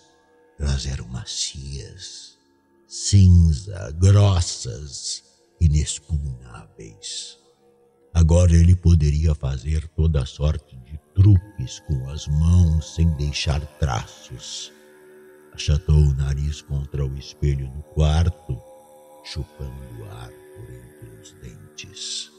Elas 0.60 0.88
eram 0.88 1.08
macias, 1.10 2.40
cinza, 2.88 3.96
grossas, 4.00 5.24
inexpugnáveis. 5.62 7.38
Agora 8.16 8.52
ele 8.52 8.76
poderia 8.76 9.36
fazer 9.36 9.88
toda 9.90 10.26
sorte 10.26 10.76
de 10.78 11.00
truques 11.14 11.80
com 11.82 12.10
as 12.10 12.28
mãos 12.28 12.96
sem 12.96 13.08
deixar 13.16 13.64
traços. 13.78 14.72
Achatou 15.54 15.96
o 15.96 16.14
nariz 16.16 16.62
contra 16.62 17.06
o 17.06 17.18
espelho 17.18 17.68
do 17.70 17.84
quarto, 17.94 18.60
chupando 19.24 20.04
ar 20.12 20.30
por 20.30 20.70
entre 20.70 21.22
os 21.22 21.32
dentes. 21.34 22.32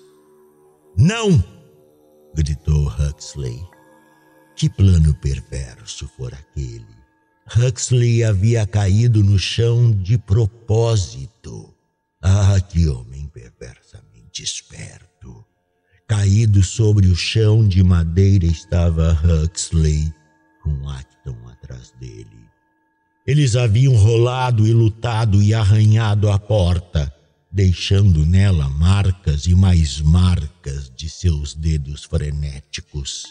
Não! 0.97 1.43
gritou 2.35 2.89
Huxley. 2.89 3.63
Que 4.57 4.69
plano 4.69 5.15
perverso 5.15 6.09
fora 6.17 6.37
aquele? 6.37 7.05
Huxley 7.57 8.25
havia 8.25 8.67
caído 8.67 9.23
no 9.23 9.39
chão 9.39 9.93
de 9.93 10.19
propósito. 10.19 11.73
Ah, 12.21 12.61
que 12.61 12.89
homem 12.89 13.29
perversamente 13.29 14.43
esperto! 14.43 15.45
Caído 16.09 16.63
sobre 16.63 17.07
o 17.07 17.15
chão 17.15 17.67
de 17.67 17.83
madeira 17.83 18.47
estava 18.47 19.13
Huxley, 19.13 20.13
com 20.63 20.89
Acton 20.89 21.49
atrás 21.49 21.93
dele. 22.01 22.44
Eles 23.27 23.57
haviam 23.57 23.95
rolado 23.97 24.67
e 24.67 24.73
lutado 24.73 25.43
e 25.43 25.55
arranhado 25.55 26.31
a 26.31 26.39
porta 26.39 27.13
deixando 27.55 28.27
nela 28.27 28.69
marcas 28.69 29.47
e 29.47 29.55
mais 29.55 30.01
marcas 30.01 30.91
de 30.97 31.09
seus 31.09 31.55
dedos 31.55 32.03
frenéticos. 32.03 33.27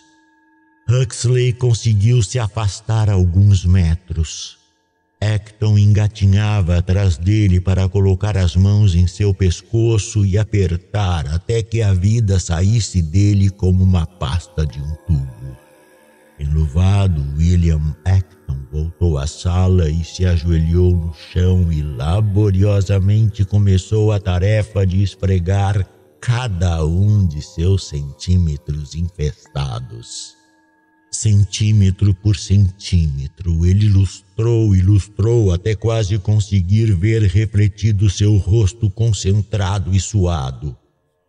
Huxley 0.89 1.51
conseguiu 1.51 2.23
se 2.23 2.39
afastar 2.39 3.09
alguns 3.09 3.65
metros. 3.65 4.57
Acton 5.19 5.77
engatinhava 5.77 6.77
atrás 6.77 7.17
dele 7.17 7.59
para 7.59 7.89
colocar 7.89 8.37
as 8.37 8.55
mãos 8.55 8.95
em 8.95 9.07
seu 9.07 9.33
pescoço 9.33 10.25
e 10.25 10.37
apertar 10.37 11.27
até 11.27 11.61
que 11.61 11.81
a 11.81 11.93
vida 11.93 12.39
saísse 12.39 13.01
dele 13.01 13.49
como 13.49 13.83
uma 13.83 14.05
pasta 14.05 14.65
de 14.65 14.79
um 14.79 14.95
tubo. 15.05 15.42
Enluvado, 16.39 17.23
William 17.37 17.95
Acton 18.03 18.57
voltou 18.71 19.17
à 19.17 19.27
sala 19.27 19.89
e 19.89 20.03
se 20.03 20.25
ajoelhou 20.25 20.95
no 20.95 21.13
chão 21.13 21.71
e 21.71 21.81
laboriosamente 21.81 23.45
começou 23.45 24.11
a 24.11 24.19
tarefa 24.19 24.85
de 24.85 25.03
esfregar 25.03 25.87
cada 26.19 26.83
um 26.83 27.27
de 27.27 27.41
seus 27.41 27.87
centímetros 27.87 28.95
infestados. 28.95 30.35
Centímetro 31.11 32.15
por 32.15 32.35
centímetro, 32.35 33.65
ele 33.67 33.87
lustrou 33.87 34.75
e 34.75 34.81
lustrou 34.81 35.53
até 35.53 35.75
quase 35.75 36.17
conseguir 36.17 36.91
ver 36.95 37.21
refletido 37.23 38.09
seu 38.09 38.35
rosto 38.37 38.89
concentrado 38.89 39.93
e 39.93 39.99
suado. 39.99 40.75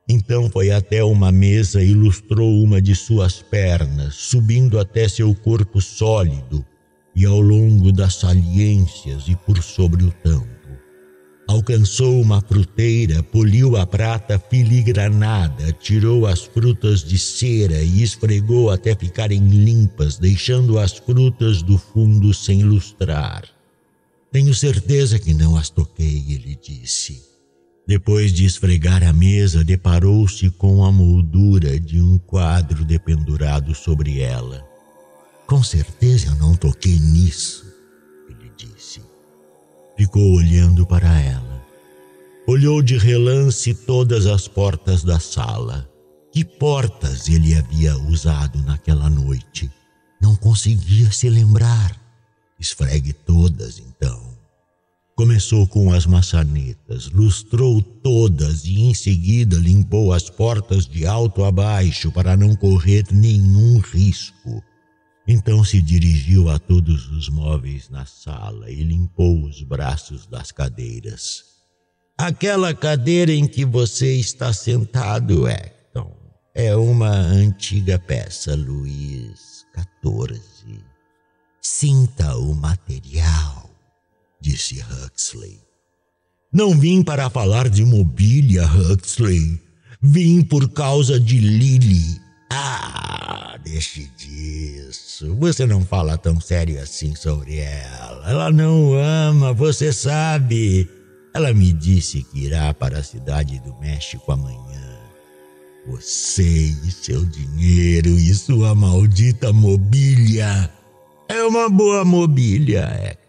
Então 0.09 0.51
foi 0.51 0.71
até 0.71 1.03
uma 1.03 1.33
mesa 1.33 1.83
e 1.83 1.95
lustrou 1.95 2.63
uma 2.63 2.81
de 2.81 2.95
suas 2.95 3.41
pernas, 3.41 4.15
subindo 4.15 4.79
até 4.79 5.09
seu 5.09 5.35
corpo 5.35 5.81
sólido 5.81 6.65
e 7.17 7.25
ao 7.25 7.41
longo 7.41 7.91
das 7.91 8.17
saliências 8.17 9.25
e 9.29 9.35
por 9.35 9.63
sobre 9.63 10.05
o 10.05 10.11
tampo. 10.23 10.53
Alcançou 11.47 12.21
uma 12.21 12.41
fruteira, 12.41 13.23
poliu 13.23 13.77
a 13.77 13.87
prata 13.87 14.39
filigranada, 14.39 15.73
tirou 15.73 16.27
as 16.27 16.43
frutas 16.43 17.05
de 17.05 17.19
cera 17.19 17.83
e 17.83 18.03
esfregou 18.03 18.71
até 18.71 18.95
ficarem 18.95 19.47
limpas, 19.49 20.19
deixando 20.19 20.79
as 20.79 20.93
frutas 20.93 21.63
do 21.63 21.79
fundo 21.79 22.33
sem 22.33 22.63
lustrar. 22.63 23.45
Tenho 24.33 24.55
certeza 24.55 25.19
que 25.19 25.33
não 25.33 25.57
as 25.57 25.71
toquei, 25.71 26.25
ele 26.31 26.59
disse. 26.61 27.34
Depois 27.87 28.33
de 28.33 28.47
esfregar 28.47 29.03
a 29.03 29.13
mesa, 29.13 29.63
deparou-se 29.63 30.51
com 30.51 30.85
a 30.85 30.91
moldura 30.91 31.79
de 31.79 32.01
um 32.01 32.17
quadro 32.19 32.83
dependurado 32.83 33.75
sobre 33.75 34.21
ela. 34.21 34.67
Com 35.47 35.63
certeza 35.63 36.29
eu 36.29 36.35
não 36.37 36.55
toquei 36.55 36.99
nisso, 36.99 37.67
ele 38.29 38.51
disse. 38.57 39.03
Ficou 39.99 40.35
olhando 40.35 40.87
para 40.87 41.21
ela. 41.21 41.63
Olhou 42.47 42.83
de 42.83 42.97
relance 42.97 43.75
todas 43.75 44.27
as 44.27 44.49
portas 44.49 45.05
da 45.05 45.21
sala. 45.21 45.89
Que 46.33 46.43
portas 46.43 47.29
ele 47.29 47.55
havia 47.55 47.97
usado 47.97 48.61
naquela 48.63 49.11
noite? 49.11 49.71
Não 50.21 50.35
conseguia 50.35 51.13
se 51.13 51.29
lembrar. 51.29 51.95
Esfregue 52.59 53.13
todas, 53.13 53.79
então. 53.79 54.24
Começou 55.17 55.65
com 55.69 55.93
as 55.93 56.07
maçanetas, 56.07 57.09
lustrou 57.13 57.81
todas 57.81 58.65
e 58.65 58.81
em 58.81 58.93
seguida 58.93 59.57
limpou 59.57 60.13
as 60.13 60.29
portas 60.29 60.87
de 60.89 61.07
alto 61.07 61.45
a 61.45 61.53
baixo 61.53 62.11
para 62.11 62.37
não 62.37 62.57
correr 62.57 63.05
nenhum 63.13 63.79
risco. 63.79 64.61
Então 65.27 65.63
se 65.63 65.81
dirigiu 65.81 66.51
a 66.51 66.59
todos 66.59 67.09
os 67.13 67.29
móveis 67.29 67.89
na 67.89 68.05
sala 68.05 68.69
e 68.69 68.83
limpou 68.83 69.45
os 69.45 69.63
braços 69.63 70.27
das 70.27 70.51
cadeiras. 70.51 71.45
Aquela 72.19 72.75
cadeira 72.75 73.33
em 73.33 73.47
que 73.47 73.65
você 73.65 74.17
está 74.17 74.53
sentado, 74.53 75.47
Hector, 75.47 76.13
é 76.53 76.75
uma 76.75 77.11
antiga 77.11 78.01
peça, 78.01 78.57
Luiz 78.57 79.65
XIV. 80.03 80.81
Sinta 81.63 82.37
o 82.37 82.53
material 82.53 83.74
disse 84.45 84.79
Huxley. 84.83 85.59
Não 86.53 86.79
vim 86.79 87.03
para 87.03 87.31
falar 87.31 87.71
de 87.71 87.83
mobília, 87.83 88.67
Huxley. 88.67 89.59
Vim 90.03 90.43
por 90.43 90.69
causa 90.69 91.19
de 91.19 91.39
Lily. 91.39 92.21
Ah, 92.53 93.59
deixe 93.65 94.07
disso. 94.19 95.35
Você 95.37 95.65
não 95.65 95.83
fala 95.83 96.19
tão 96.19 96.39
sério 96.39 96.79
assim 96.81 97.15
sobre 97.15 97.57
ela. 97.57 98.31
Ela 98.31 98.53
não 98.53 98.93
ama, 98.93 99.55
você 99.55 99.93
sabe. 99.95 100.89
Ela 101.33 101.55
me 101.55 101.73
disse 101.73 102.23
que 102.23 102.41
irá 102.41 102.75
para 102.75 102.99
a 102.99 103.03
cidade 103.03 103.59
do 103.61 103.75
México 103.81 104.31
amanhã. 104.31 104.99
Você 105.87 106.43
e 106.43 106.91
seu 106.91 107.25
dinheiro 107.25 108.11
e 108.11 108.35
sua 108.35 108.75
maldita 108.75 109.55
mobília. 109.55 110.71
É 111.29 111.43
uma 111.45 111.71
boa 111.71 112.05
mobília, 112.05 112.83
Hector. 112.83 113.24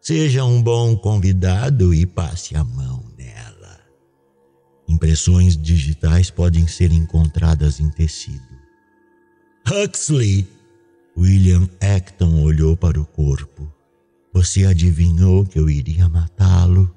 Seja 0.00 0.44
um 0.44 0.62
bom 0.62 0.96
convidado 0.96 1.92
e 1.92 2.06
passe 2.06 2.56
a 2.56 2.64
mão 2.64 3.04
nela. 3.18 3.80
Impressões 4.88 5.56
digitais 5.56 6.30
podem 6.30 6.66
ser 6.66 6.90
encontradas 6.90 7.80
em 7.80 7.90
tecido. 7.90 8.40
Huxley! 9.68 10.48
William 11.16 11.68
Acton 11.80 12.42
olhou 12.42 12.76
para 12.76 12.98
o 12.98 13.04
corpo. 13.04 13.70
Você 14.32 14.64
adivinhou 14.64 15.44
que 15.44 15.58
eu 15.58 15.68
iria 15.68 16.08
matá-lo? 16.08 16.90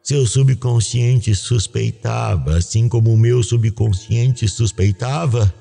Seu 0.00 0.24
subconsciente 0.24 1.34
suspeitava, 1.34 2.56
assim 2.56 2.88
como 2.88 3.12
o 3.12 3.16
meu 3.16 3.42
subconsciente 3.42 4.46
suspeitava? 4.46 5.52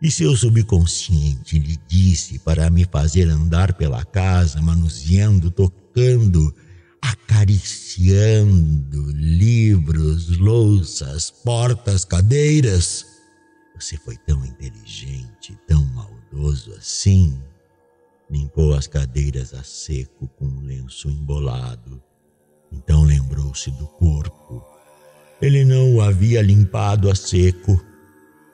E 0.00 0.10
seu 0.10 0.34
subconsciente 0.34 1.58
lhe 1.58 1.78
disse 1.86 2.38
para 2.38 2.70
me 2.70 2.86
fazer 2.86 3.28
andar 3.28 3.74
pela 3.74 4.02
casa, 4.04 4.62
manuseando, 4.62 5.50
tocando, 5.50 5.79
acariciando 7.00 9.10
livros, 9.12 10.36
louças, 10.38 11.30
portas, 11.30 12.04
cadeiras. 12.04 13.06
Você 13.78 13.96
foi 13.96 14.16
tão 14.18 14.44
inteligente, 14.44 15.58
tão 15.66 15.84
maldoso 15.86 16.72
assim. 16.74 17.40
Limpou 18.30 18.74
as 18.74 18.86
cadeiras 18.86 19.54
a 19.54 19.64
seco 19.64 20.28
com 20.36 20.46
um 20.46 20.60
lenço 20.60 21.08
embolado. 21.08 22.00
Então 22.70 23.02
lembrou-se 23.02 23.70
do 23.72 23.86
corpo. 23.86 24.62
Ele 25.40 25.64
não 25.64 25.96
o 25.96 26.02
havia 26.02 26.42
limpado 26.42 27.10
a 27.10 27.14
seco 27.14 27.82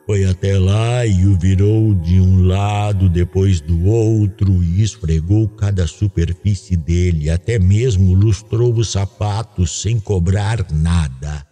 foi 0.07 0.25
até 0.25 0.57
lá 0.57 1.05
e 1.05 1.27
o 1.27 1.37
virou 1.37 1.93
de 1.93 2.21
um 2.21 2.47
lado 2.47 3.09
depois 3.09 3.61
do 3.61 3.87
outro 3.87 4.63
e 4.63 4.81
esfregou 4.81 5.49
cada 5.49 5.85
superfície 5.89 6.77
dele, 6.77 7.29
até 7.29 7.59
mesmo 7.59 8.15
lustrou 8.15 8.73
os 8.73 8.93
sapatos 8.93 9.83
sem 9.83 9.99
cobrar 9.99 10.65
nada. 10.71 11.45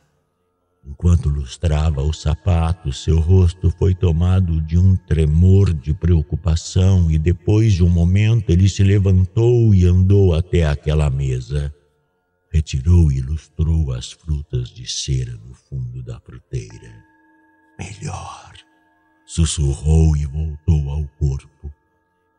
Enquanto 0.86 1.28
lustrava 1.28 2.00
os 2.02 2.22
sapatos, 2.22 3.02
seu 3.02 3.18
rosto 3.18 3.70
foi 3.76 3.92
tomado 3.92 4.60
de 4.60 4.78
um 4.78 4.94
tremor 4.94 5.74
de 5.74 5.92
preocupação 5.92 7.10
e 7.10 7.18
depois 7.18 7.72
de 7.72 7.82
um 7.82 7.88
momento 7.88 8.50
ele 8.50 8.68
se 8.68 8.84
levantou 8.84 9.74
e 9.74 9.84
andou 9.84 10.32
até 10.32 10.64
aquela 10.64 11.10
mesa. 11.10 11.74
Retirou 12.52 13.10
e 13.10 13.20
lustrou 13.20 13.92
as 13.92 14.12
frutas 14.12 14.68
de 14.68 14.86
cera 14.86 15.32
no 15.44 15.54
fundo 15.54 16.04
da 16.04 16.20
fruteira. 16.20 17.13
Melhor, 17.78 18.52
sussurrou 19.26 20.16
e 20.16 20.26
voltou 20.26 20.90
ao 20.90 21.04
corpo. 21.18 21.72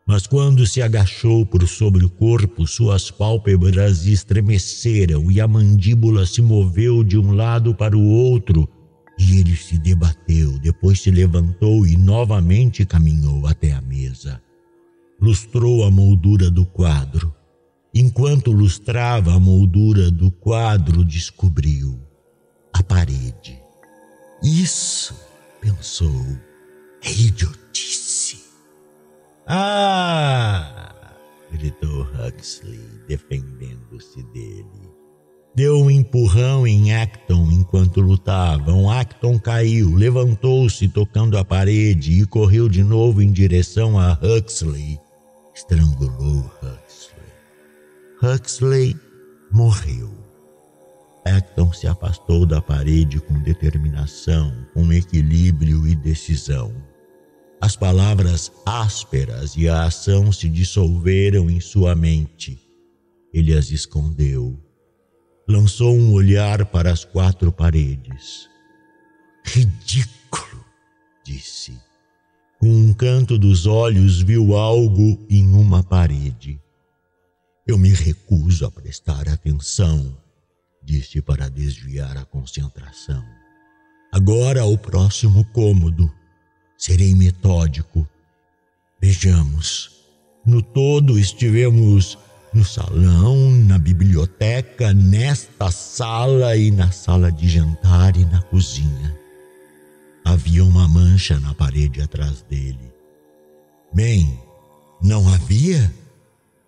Mas 0.07 0.27
quando 0.27 0.67
se 0.67 0.81
agachou 0.81 1.45
por 1.45 1.67
sobre 1.67 2.05
o 2.05 2.09
corpo, 2.09 2.67
suas 2.67 3.09
pálpebras 3.09 4.05
estremeceram 4.05 5.31
e 5.31 5.41
a 5.41 5.47
mandíbula 5.47 6.27
se 6.27 6.41
moveu 6.43 7.03
de 7.03 7.17
um 7.17 7.31
lado 7.31 7.73
para 7.73 7.97
o 7.97 8.07
outro. 8.07 8.69
E 9.17 9.39
ele 9.39 9.55
se 9.55 9.79
debateu, 9.79 10.59
depois 10.59 11.01
se 11.01 11.09
levantou 11.09 11.87
e 11.87 11.97
novamente 11.97 12.85
caminhou 12.85 13.47
até 13.47 13.71
a 13.71 13.81
mesa. 13.81 14.39
Lustrou 15.19 15.83
a 15.83 15.89
moldura 15.89 16.51
do 16.51 16.65
quadro. 16.65 17.33
Enquanto 17.93 18.51
lustrava 18.51 19.33
a 19.33 19.39
moldura 19.39 20.11
do 20.11 20.29
quadro, 20.29 21.03
descobriu 21.03 21.99
a 22.73 22.83
parede. 22.83 23.57
Isso! 24.43 25.24
Pensou. 25.65 26.37
É 27.03 27.11
idiotice. 27.11 28.43
Ah! 29.47 30.93
gritou 31.51 32.01
Huxley, 32.01 32.81
defendendo-se 33.07 34.21
dele. 34.33 34.65
Deu 35.55 35.77
um 35.77 35.89
empurrão 35.89 36.67
em 36.67 36.93
Acton 36.93 37.49
enquanto 37.51 38.01
lutavam. 38.01 38.89
Acton 38.89 39.39
caiu, 39.39 39.95
levantou-se 39.95 40.87
tocando 40.89 41.37
a 41.37 41.45
parede 41.45 42.21
e 42.21 42.25
correu 42.25 42.67
de 42.67 42.83
novo 42.83 43.21
em 43.21 43.31
direção 43.31 43.97
a 43.97 44.19
Huxley. 44.21 44.99
Estrangulou 45.55 46.51
Huxley. 46.61 47.31
Huxley 48.21 48.99
morreu. 49.51 50.24
Acton 51.25 51.73
se 51.73 51.87
afastou 51.87 52.45
da 52.45 52.61
parede 52.61 53.19
com 53.19 53.41
determinação, 53.41 54.53
com 54.73 54.93
equilíbrio 54.93 55.87
e 55.87 55.95
decisão. 55.95 56.71
As 57.59 57.75
palavras 57.75 58.51
ásperas 58.63 59.55
e 59.57 59.67
a 59.67 59.85
ação 59.85 60.31
se 60.31 60.47
dissolveram 60.47 61.49
em 61.49 61.59
sua 61.59 61.95
mente. 61.95 62.59
Ele 63.33 63.57
as 63.57 63.71
escondeu. 63.71 64.59
Lançou 65.47 65.95
um 65.95 66.13
olhar 66.13 66.63
para 66.67 66.91
as 66.91 67.03
quatro 67.03 67.51
paredes. 67.51 68.47
Ridículo, 69.43 70.63
disse. 71.23 71.73
Com 72.59 72.69
um 72.69 72.93
canto 72.93 73.37
dos 73.37 73.65
olhos, 73.65 74.21
viu 74.21 74.55
algo 74.55 75.25
em 75.29 75.47
uma 75.53 75.83
parede. 75.83 76.61
Eu 77.67 77.79
me 77.79 77.89
recuso 77.89 78.65
a 78.65 78.71
prestar 78.71 79.27
atenção, 79.27 80.15
disse 80.85 81.21
para 81.21 81.49
desviar 81.49 82.15
a 82.15 82.23
concentração. 82.23 83.23
Agora 84.11 84.63
o 84.65 84.77
próximo 84.77 85.43
cômodo. 85.45 86.11
Serei 86.77 87.15
metódico. 87.15 88.07
Vejamos. 89.01 89.91
No 90.45 90.61
todo 90.61 91.17
estivemos 91.17 92.17
no 92.53 92.63
salão, 92.63 93.51
na 93.51 93.77
biblioteca, 93.77 94.93
nesta 94.93 95.71
sala 95.71 96.55
e 96.55 96.71
na 96.71 96.91
sala 96.91 97.31
de 97.31 97.49
jantar 97.49 98.15
e 98.15 98.23
na 98.23 98.41
cozinha. 98.43 99.17
Havia 100.23 100.63
uma 100.63 100.87
mancha 100.87 101.39
na 101.39 101.53
parede 101.53 102.01
atrás 102.01 102.41
dele. 102.43 102.93
Bem, 103.93 104.39
não 105.01 105.27
havia? 105.33 105.93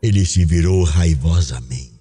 Ele 0.01 0.25
se 0.25 0.43
virou 0.45 0.83
raivosamente. 0.83 1.96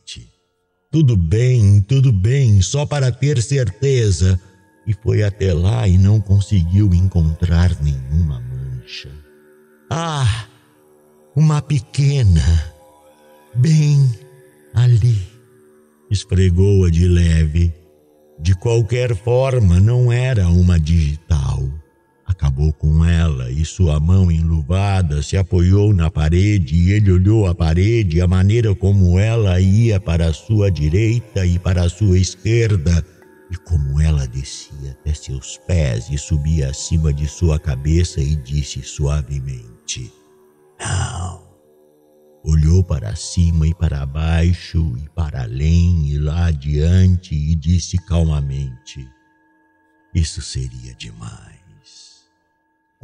Tudo 0.96 1.14
bem, 1.14 1.82
tudo 1.82 2.10
bem, 2.10 2.62
só 2.62 2.86
para 2.86 3.12
ter 3.12 3.42
certeza. 3.42 4.40
E 4.86 4.94
foi 4.94 5.22
até 5.22 5.52
lá 5.52 5.86
e 5.86 5.98
não 5.98 6.18
conseguiu 6.18 6.94
encontrar 6.94 7.76
nenhuma 7.82 8.40
mancha. 8.40 9.10
Ah, 9.90 10.46
uma 11.36 11.60
pequena, 11.60 12.72
bem 13.54 14.10
ali. 14.72 15.18
Esfregou-a 16.10 16.90
de 16.90 17.06
leve. 17.06 17.74
De 18.40 18.54
qualquer 18.54 19.14
forma, 19.14 19.78
não 19.78 20.10
era 20.10 20.48
uma 20.48 20.80
digital. 20.80 21.45
Acabou 22.36 22.70
com 22.70 23.02
ela 23.02 23.50
e 23.50 23.64
sua 23.64 23.98
mão 23.98 24.30
enluvada 24.30 25.22
se 25.22 25.38
apoiou 25.38 25.94
na 25.94 26.10
parede 26.10 26.76
e 26.76 26.92
ele 26.92 27.10
olhou 27.10 27.46
a 27.46 27.54
parede, 27.54 28.20
a 28.20 28.26
maneira 28.26 28.74
como 28.74 29.18
ela 29.18 29.58
ia 29.58 29.98
para 29.98 30.26
a 30.28 30.34
sua 30.34 30.70
direita 30.70 31.46
e 31.46 31.58
para 31.58 31.84
a 31.84 31.88
sua 31.88 32.18
esquerda 32.18 33.02
e 33.50 33.56
como 33.56 33.98
ela 33.98 34.26
descia 34.26 34.90
até 34.90 35.14
seus 35.14 35.56
pés 35.66 36.10
e 36.10 36.18
subia 36.18 36.68
acima 36.68 37.10
de 37.10 37.26
sua 37.26 37.58
cabeça 37.58 38.20
e 38.20 38.36
disse 38.36 38.82
suavemente: 38.82 40.12
Não. 40.78 41.46
Olhou 42.44 42.84
para 42.84 43.16
cima 43.16 43.66
e 43.66 43.74
para 43.74 44.04
baixo 44.04 44.94
e 45.02 45.08
para 45.14 45.44
além 45.44 46.06
e 46.10 46.18
lá 46.18 46.48
adiante 46.48 47.34
e 47.34 47.54
disse 47.54 47.96
calmamente: 47.96 49.08
Isso 50.14 50.42
seria 50.42 50.94
demais. 50.94 51.55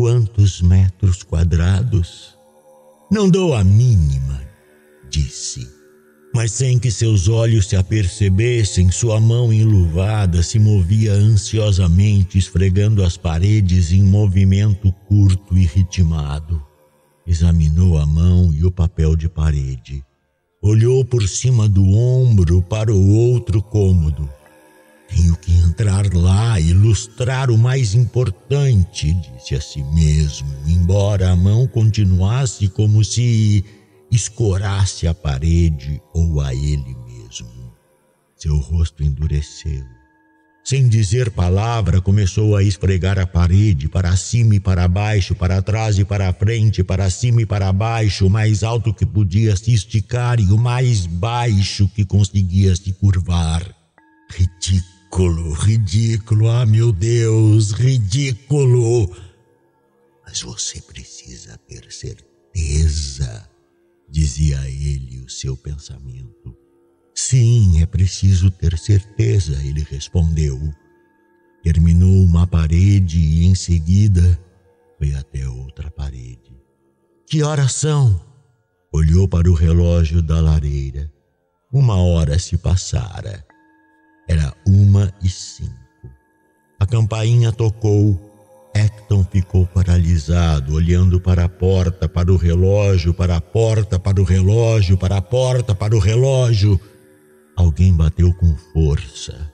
Quantos 0.03 0.61
metros 0.61 1.23
quadrados? 1.23 2.37
Não 3.09 3.31
dou 3.31 3.55
a 3.55 3.63
mínima, 3.63 4.43
disse. 5.09 5.65
Mas 6.35 6.51
sem 6.51 6.77
que 6.77 6.91
seus 6.91 7.29
olhos 7.29 7.69
se 7.69 7.77
apercebessem, 7.77 8.91
sua 8.91 9.21
mão 9.21 9.53
enluvada 9.53 10.43
se 10.43 10.59
movia 10.59 11.13
ansiosamente, 11.13 12.37
esfregando 12.37 13.05
as 13.05 13.17
paredes 13.17 13.93
em 13.93 14.03
movimento 14.03 14.91
curto 15.07 15.57
e 15.57 15.65
ritmado. 15.67 16.61
Examinou 17.25 17.97
a 17.97 18.05
mão 18.05 18.53
e 18.53 18.65
o 18.65 18.73
papel 18.73 19.15
de 19.15 19.29
parede. 19.29 20.05
Olhou 20.61 21.05
por 21.05 21.29
cima 21.29 21.69
do 21.69 21.85
ombro 21.85 22.61
para 22.61 22.93
o 22.93 23.09
outro 23.09 23.63
cômodo 23.63 24.29
tenho 25.15 25.37
que 25.37 25.53
entrar 25.59 26.13
lá 26.15 26.59
e 26.59 26.71
ilustrar 26.71 27.51
o 27.51 27.59
mais 27.59 27.95
importante, 27.95 29.13
disse 29.15 29.55
a 29.55 29.61
si 29.61 29.83
mesmo, 29.85 30.49
embora 30.67 31.31
a 31.31 31.37
mão 31.37 31.67
continuasse 31.67 32.69
como 32.69 33.05
se 33.05 33.65
escorasse 34.11 35.07
a 35.07 35.15
parede 35.15 36.01
ou 36.15 36.41
a 36.41 36.55
ele 36.55 36.97
mesmo. 37.07 37.73
Seu 38.37 38.57
rosto 38.59 39.03
endureceu. 39.03 39.85
Sem 40.65 40.89
dizer 40.89 41.31
palavra, 41.31 42.01
começou 42.01 42.57
a 42.57 42.63
esfregar 42.63 43.19
a 43.19 43.27
parede 43.27 43.89
para 43.89 44.17
cima 44.17 44.55
e 44.55 44.61
para 44.61 44.87
baixo, 44.87 45.35
para 45.35 45.61
trás 45.61 45.99
e 45.99 46.05
para 46.05 46.33
frente, 46.33 46.85
para 46.85 47.11
cima 47.11 47.43
e 47.43 47.47
para 47.47 47.73
baixo, 47.73 48.27
o 48.27 48.31
mais 48.31 48.63
alto 48.63 48.95
que 48.95 49.05
podia 49.05 49.57
se 49.57 49.75
esticar 49.75 50.39
e 50.39 50.53
o 50.53 50.57
mais 50.57 51.05
baixo 51.05 51.89
que 51.89 52.05
conseguia 52.05 52.77
se 52.77 52.93
curvar. 52.93 53.63
Ridículo 54.31 55.02
ridículo, 55.13 55.53
ridículo, 55.53 56.49
ah 56.49 56.65
meu 56.65 56.91
Deus, 56.91 57.73
ridículo. 57.73 59.15
Mas 60.25 60.41
você 60.41 60.81
precisa 60.81 61.59
ter 61.69 61.93
certeza, 61.93 63.47
dizia 64.09 64.67
ele 64.71 65.21
o 65.21 65.29
seu 65.29 65.55
pensamento. 65.55 66.57
Sim, 67.15 67.83
é 67.83 67.87
preciso 67.87 68.51
ter 68.51 68.79
certeza, 68.79 69.63
ele 69.63 69.87
respondeu. 69.91 70.59
Terminou 71.63 72.25
uma 72.25 72.47
parede 72.47 73.19
e 73.19 73.45
em 73.45 73.55
seguida 73.55 74.41
foi 74.97 75.15
até 75.15 75.47
outra 75.47 75.91
parede. 75.91 76.57
Que 77.27 77.43
horas 77.43 77.73
são? 77.73 78.19
Olhou 78.91 79.29
para 79.29 79.51
o 79.51 79.55
relógio 79.55 80.23
da 80.23 80.41
lareira. 80.41 81.13
Uma 81.71 81.97
hora 81.97 82.39
se 82.39 82.57
passara. 82.57 83.52
Era 84.29 84.55
uma 84.67 85.13
e 85.23 85.29
cinco. 85.29 85.73
A 86.79 86.87
campainha 86.87 87.53
tocou. 87.53 88.31
Acton 88.75 89.23
ficou 89.23 89.67
paralisado, 89.67 90.75
olhando 90.75 91.21
para 91.21 91.45
a 91.45 91.49
porta, 91.49 92.09
para 92.09 92.33
o 92.33 92.37
relógio, 92.37 93.13
para 93.13 93.37
a 93.37 93.41
porta, 93.41 93.99
para 93.99 94.21
o 94.21 94.25
relógio, 94.25 94.97
para 94.97 95.19
a 95.19 95.23
porta, 95.23 95.75
para 95.75 95.95
o 95.95 95.99
relógio. 95.99 96.81
Alguém 97.55 97.95
bateu 97.95 98.33
com 98.33 98.57
força. 98.73 99.53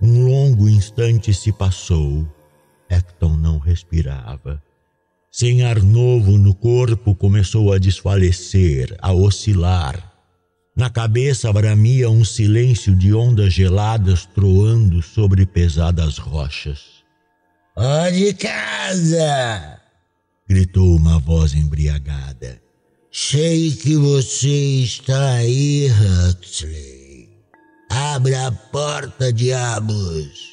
Um 0.00 0.24
longo 0.24 0.68
instante 0.68 1.34
se 1.34 1.52
passou. 1.52 2.26
Acton 2.90 3.36
não 3.36 3.58
respirava. 3.58 4.62
Sem 5.30 5.62
ar 5.62 5.82
novo 5.82 6.38
no 6.38 6.54
corpo, 6.54 7.14
começou 7.14 7.72
a 7.72 7.78
desfalecer, 7.78 8.96
a 9.00 9.12
oscilar. 9.12 10.17
Na 10.78 10.88
cabeça 10.88 11.52
bramia 11.52 12.08
um 12.08 12.24
silêncio 12.24 12.94
de 12.94 13.12
ondas 13.12 13.52
geladas 13.52 14.24
troando 14.26 15.02
sobre 15.02 15.44
pesadas 15.44 16.18
rochas. 16.18 17.02
Ó 17.74 18.08
de 18.10 18.32
casa! 18.34 19.80
gritou 20.48 20.94
uma 20.94 21.18
voz 21.18 21.52
embriagada. 21.52 22.62
Sei 23.10 23.72
que 23.72 23.96
você 23.96 24.82
está 24.84 25.32
aí, 25.32 25.88
Huxley. 25.90 27.28
Abra 27.90 28.46
a 28.46 28.52
porta, 28.52 29.32
diabos. 29.32 30.47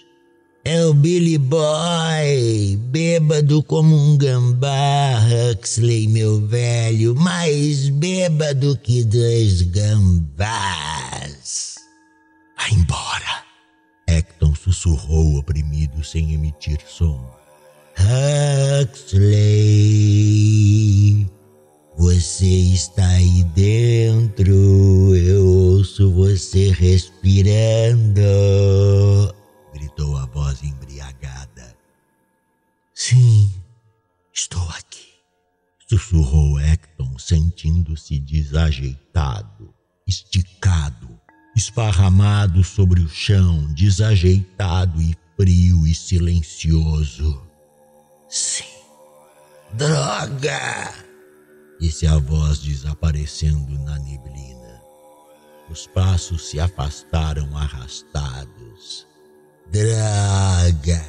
É 0.68 0.84
o 0.84 0.96
Billy 0.96 1.38
Boy, 1.38 2.76
bêbado 2.90 3.62
como 3.62 3.96
um 3.96 4.18
gambá, 4.18 5.22
Huxley, 5.54 6.08
meu 6.08 6.42
velho, 6.48 7.14
mais 7.14 7.88
bêbado 7.90 8.76
que 8.82 9.04
dois 9.04 9.62
gambás. 9.62 10.16
Vá 12.58 12.68
embora, 12.72 13.44
Acton 14.10 14.56
sussurrou 14.56 15.38
oprimido 15.38 16.04
sem 16.04 16.34
emitir 16.34 16.80
som. 16.88 17.24
Huxley, 18.82 19.38
você 21.96 22.48
está 22.74 23.08
aí 23.08 23.44
dentro, 23.56 25.16
eu 25.16 25.46
ouço 25.46 26.12
você 26.12 26.72
respirando 26.72 28.24
gritou 29.96 30.18
a 30.18 30.26
voz 30.26 30.62
embriagada. 30.62 31.76
Sim, 32.94 33.52
estou 34.34 34.68
aqui, 34.70 35.14
sussurrou 35.88 36.60
Hecton, 36.60 37.18
sentindo-se 37.18 38.20
desajeitado, 38.20 39.74
esticado, 40.06 41.10
esparramado 41.56 42.64
sobre 42.64 43.02
o 43.02 43.10
chão, 43.10 43.74
desajeitado 43.74 45.02
e 45.02 45.16
frio 45.36 45.88
e 45.88 45.96
silencioso. 45.96 47.42
Sim, 48.30 48.64
droga! 49.74 50.94
Disse 51.80 52.08
a 52.08 52.18
voz 52.18 52.60
desaparecendo 52.60 53.78
na 53.80 54.00
neblina. 54.00 54.82
Os 55.70 55.88
passos 55.88 56.50
se 56.50 56.60
afastaram 56.60 57.56
arrastados. 57.58 59.06
Draga! 59.72 61.04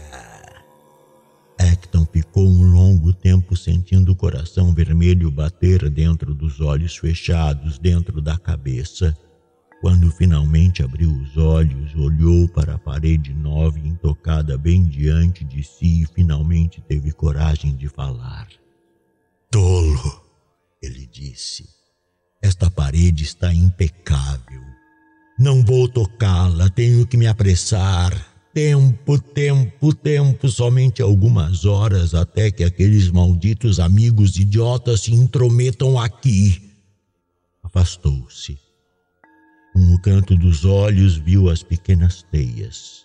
Acton 1.59 2.07
ficou 2.12 2.47
um 2.47 2.71
longo 2.73 3.12
tempo 3.12 3.57
sentindo 3.57 4.12
o 4.12 4.16
coração 4.16 4.75
vermelho 4.75 5.31
bater 5.31 5.88
dentro 5.90 6.35
dos 6.35 6.61
olhos 6.61 6.97
fechados, 6.97 7.79
dentro 7.79 8.21
da 8.21 8.38
cabeça. 8.38 9.16
Quando 9.81 10.11
finalmente 10.11 10.83
abriu 10.83 11.12
os 11.12 11.37
olhos, 11.37 11.95
olhou 11.95 12.49
para 12.49 12.75
a 12.75 12.79
parede 12.79 13.33
nova 13.35 13.79
e 13.79 13.88
intocada 13.88 14.57
bem 14.57 14.85
diante 14.85 15.45
de 15.45 15.62
si 15.62 16.03
e 16.03 16.07
finalmente 16.07 16.81
teve 16.81 17.12
coragem 17.12 17.77
de 17.77 17.88
falar. 17.88 18.49
Tolo, 19.51 20.23
ele 20.83 21.07
disse. 21.07 21.69
Esta 22.42 22.71
parede 22.71 23.25
está 23.25 23.53
impecável. 23.53 24.62
Não 25.38 25.64
vou 25.64 25.88
tocá-la, 25.88 26.71
tenho 26.71 27.07
que 27.07 27.16
me 27.16 27.27
apressar. 27.27 28.36
Tempo, 28.57 29.19
tempo, 29.19 29.95
tempo, 29.95 30.49
somente 30.49 31.03
algumas 31.03 31.66
horas 31.66 32.14
até 32.14 32.51
que 32.51 32.64
aqueles 32.64 33.11
malditos 33.11 33.79
amigos 33.79 34.38
idiotas 34.38 35.03
se 35.03 35.12
intrometam 35.12 35.99
aqui. 35.99 36.73
Afastou-se. 37.62 38.59
Com 39.75 39.92
o 39.92 40.01
canto 40.01 40.35
dos 40.35 40.64
olhos 40.64 41.19
viu 41.19 41.51
as 41.51 41.62
pequenas 41.62 42.23
teias. 42.33 43.05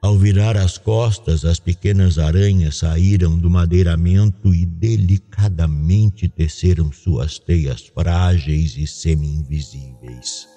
Ao 0.00 0.16
virar 0.18 0.56
as 0.56 0.78
costas, 0.78 1.44
as 1.44 1.60
pequenas 1.60 2.18
aranhas 2.18 2.76
saíram 2.76 3.38
do 3.38 3.50
madeiramento 3.50 4.54
e 4.54 4.64
delicadamente 4.64 6.26
teceram 6.26 6.90
suas 6.90 7.38
teias 7.38 7.82
frágeis 7.94 8.78
e 8.78 8.86
semi-invisíveis 8.86 10.53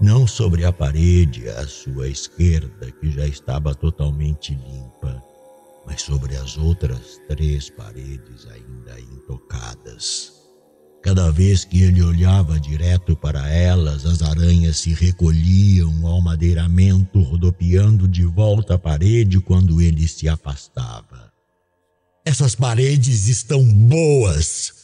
não 0.00 0.26
sobre 0.26 0.64
a 0.64 0.72
parede 0.72 1.48
à 1.48 1.66
sua 1.66 2.08
esquerda, 2.08 2.90
que 2.90 3.10
já 3.10 3.26
estava 3.26 3.74
totalmente 3.74 4.54
limpa, 4.54 5.22
mas 5.86 6.02
sobre 6.02 6.36
as 6.36 6.58
outras 6.58 7.20
três 7.28 7.70
paredes 7.70 8.46
ainda 8.46 9.00
intocadas. 9.00 10.32
Cada 11.02 11.30
vez 11.30 11.64
que 11.64 11.82
ele 11.82 12.02
olhava 12.02 12.58
direto 12.58 13.14
para 13.14 13.48
elas, 13.48 14.04
as 14.04 14.22
aranhas 14.22 14.78
se 14.78 14.92
recolhiam 14.92 16.04
ao 16.04 16.20
madeiramento, 16.20 17.20
rodopiando 17.20 18.08
de 18.08 18.24
volta 18.24 18.74
à 18.74 18.78
parede 18.78 19.40
quando 19.40 19.80
ele 19.80 20.08
se 20.08 20.28
afastava. 20.28 21.32
Essas 22.24 22.56
paredes 22.56 23.28
estão 23.28 23.64
boas! 23.64 24.74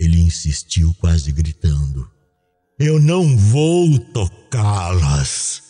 Ele 0.00 0.20
insistiu, 0.20 0.94
quase 0.98 1.30
gritando. 1.32 2.10
Eu 2.80 3.00
não 3.00 3.36
vou 3.36 3.98
tocá-las. 3.98 5.64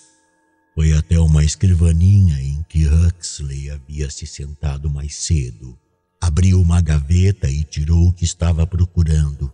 Foi 0.74 0.92
até 0.92 1.18
uma 1.18 1.42
escrivaninha 1.42 2.38
em 2.38 2.62
que 2.68 2.86
Huxley 2.86 3.70
havia 3.70 4.10
se 4.10 4.26
sentado 4.26 4.90
mais 4.90 5.16
cedo. 5.16 5.78
Abriu 6.20 6.60
uma 6.60 6.82
gaveta 6.82 7.48
e 7.48 7.64
tirou 7.64 8.08
o 8.08 8.12
que 8.12 8.26
estava 8.26 8.66
procurando. 8.66 9.50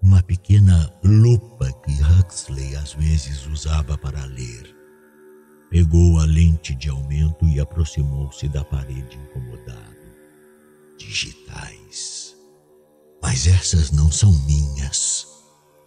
Uma 0.00 0.22
pequena 0.22 0.94
lupa 1.02 1.72
que 1.84 1.90
Huxley 1.90 2.76
às 2.76 2.92
vezes 2.92 3.48
usava 3.48 3.98
para 3.98 4.24
ler. 4.26 4.72
Pegou 5.70 6.20
a 6.20 6.24
lente 6.24 6.72
de 6.72 6.88
aumento 6.88 7.44
e 7.48 7.58
aproximou-se 7.58 8.46
da 8.48 8.62
parede 8.62 9.18
incomodado. 9.18 10.06
Digitais. 10.96 12.36
Mas 13.20 13.48
essas 13.48 13.90
não 13.90 14.08
são 14.08 14.32
minhas 14.44 15.31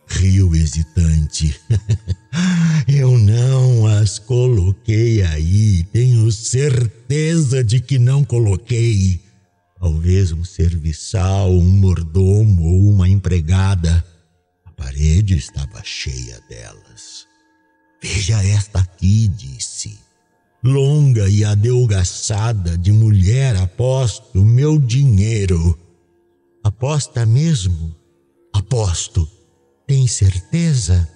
riu 0.08 0.54
hesitante. 0.56 1.60
Eu 2.88 3.18
não 3.18 3.88
as 3.88 4.20
coloquei 4.20 5.22
aí, 5.24 5.84
tenho 5.86 6.32
certeza 6.32 7.64
de 7.64 7.80
que 7.80 7.98
não 7.98 8.24
coloquei. 8.24 9.22
Talvez 9.80 10.32
um 10.32 10.44
serviçal, 10.44 11.52
um 11.52 11.70
mordomo 11.70 12.64
ou 12.64 12.90
uma 12.90 13.10
empregada. 13.10 14.04
A 14.66 14.72
parede 14.72 15.36
estava 15.36 15.82
cheia 15.84 16.40
delas. 16.50 17.26
Veja 18.02 18.42
esta 18.44 18.80
aqui, 18.80 19.28
disse. 19.28 19.98
Longa 20.64 21.30
e 21.30 21.44
adelgaçada 21.44 22.78
de 22.78 22.92
mulher, 22.92 23.56
aposto 23.56 24.44
meu 24.44 24.80
dinheiro. 24.80 25.78
Aposta 26.64 27.26
mesmo? 27.26 27.96
Aposto. 28.52 29.35
Tem 29.88 30.08
certeza? 30.08 31.08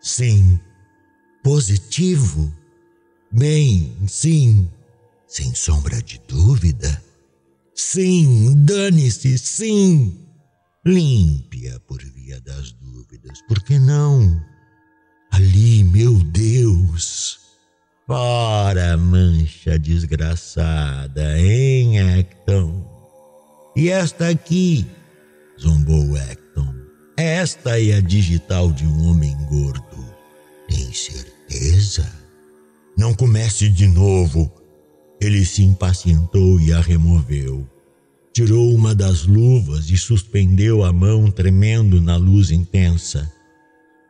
Sim. 0.00 0.60
Positivo? 1.42 2.52
Bem, 3.32 3.96
sim. 4.06 4.70
Sem 5.26 5.54
sombra 5.54 6.00
de 6.00 6.20
dúvida? 6.28 7.02
Sim, 7.74 8.54
dane-se, 8.64 9.36
sim. 9.36 10.16
Límpia 10.86 11.80
por 11.88 11.98
via 11.98 12.40
das 12.40 12.72
dúvidas, 12.72 13.40
por 13.48 13.62
que 13.64 13.78
não? 13.78 14.40
Ali, 15.32 15.82
meu 15.82 16.22
Deus. 16.22 17.40
Fora, 18.06 18.96
mancha 18.96 19.78
desgraçada, 19.78 21.40
hein, 21.40 21.98
Acton? 22.20 22.84
E 23.74 23.88
esta 23.88 24.28
aqui? 24.28 24.86
Zombou 25.58 26.14
Acton. 26.16 26.43
Esta 27.16 27.80
é 27.80 27.94
a 27.94 28.00
digital 28.00 28.72
de 28.72 28.84
um 28.84 29.08
homem 29.08 29.36
gordo. 29.48 30.04
Tem 30.68 30.92
certeza? 30.92 32.10
Não 32.96 33.14
comece 33.14 33.68
de 33.68 33.86
novo. 33.86 34.52
Ele 35.20 35.44
se 35.44 35.62
impacientou 35.62 36.60
e 36.60 36.72
a 36.72 36.80
removeu. 36.80 37.68
Tirou 38.32 38.74
uma 38.74 38.94
das 38.96 39.24
luvas 39.24 39.90
e 39.90 39.96
suspendeu 39.96 40.82
a 40.84 40.92
mão 40.92 41.30
tremendo 41.30 42.00
na 42.00 42.16
luz 42.16 42.50
intensa. 42.50 43.32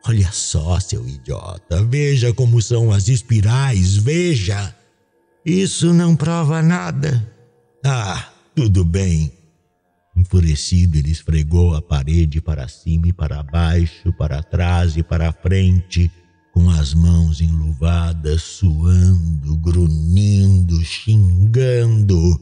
Olha 0.07 0.31
só, 0.31 0.79
seu 0.79 1.07
idiota, 1.07 1.83
veja 1.83 2.33
como 2.33 2.61
são 2.61 2.91
as 2.91 3.07
espirais, 3.07 3.95
veja! 3.97 4.75
Isso 5.45 5.93
não 5.93 6.15
prova 6.15 6.61
nada. 6.63 7.31
Ah, 7.83 8.31
tudo 8.55 8.83
bem. 8.83 9.31
Enfurecido, 10.15 10.97
ele 10.97 11.11
esfregou 11.11 11.75
a 11.75 11.81
parede 11.81 12.39
para 12.39 12.67
cima 12.67 13.07
e 13.09 13.13
para 13.13 13.43
baixo, 13.43 14.13
para 14.13 14.41
trás 14.41 14.95
e 14.95 15.03
para 15.03 15.31
frente, 15.31 16.09
com 16.53 16.69
as 16.69 16.93
mãos 16.93 17.41
enluvadas, 17.41 18.41
suando, 18.41 19.57
grunhindo, 19.57 20.81
xingando, 20.85 22.39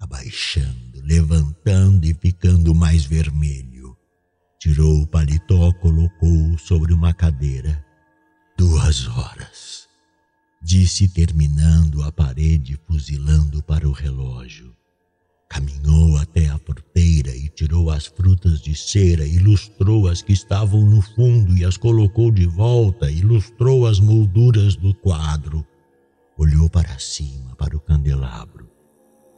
abaixando, 0.00 1.00
levantando 1.04 2.04
e 2.06 2.12
ficando 2.12 2.74
mais 2.74 3.04
vermelho. 3.04 3.96
Tirou 4.58 5.02
o 5.02 5.06
paletó, 5.06 5.72
colocou-o 5.74 6.58
sobre 6.58 6.92
uma 6.92 7.14
cadeira. 7.14 7.84
Duas 8.58 9.06
horas, 9.06 9.88
disse, 10.60 11.06
terminando 11.06 12.02
a 12.02 12.10
parede, 12.10 12.78
fuzilando 12.86 13.62
para 13.62 13.88
o 13.88 13.92
relógio. 13.92 14.74
Caminhou 15.52 16.16
até 16.16 16.48
a 16.48 16.58
porteira 16.58 17.36
e 17.36 17.46
tirou 17.50 17.90
as 17.90 18.06
frutas 18.06 18.58
de 18.58 18.74
cera, 18.74 19.26
ilustrou 19.26 20.08
as 20.08 20.22
que 20.22 20.32
estavam 20.32 20.80
no 20.80 21.02
fundo 21.02 21.54
e 21.54 21.62
as 21.62 21.76
colocou 21.76 22.30
de 22.30 22.46
volta, 22.46 23.10
ilustrou 23.10 23.86
as 23.86 24.00
molduras 24.00 24.76
do 24.76 24.94
quadro. 24.94 25.62
Olhou 26.38 26.70
para 26.70 26.98
cima, 26.98 27.54
para 27.54 27.76
o 27.76 27.80
candelabro. 27.80 28.66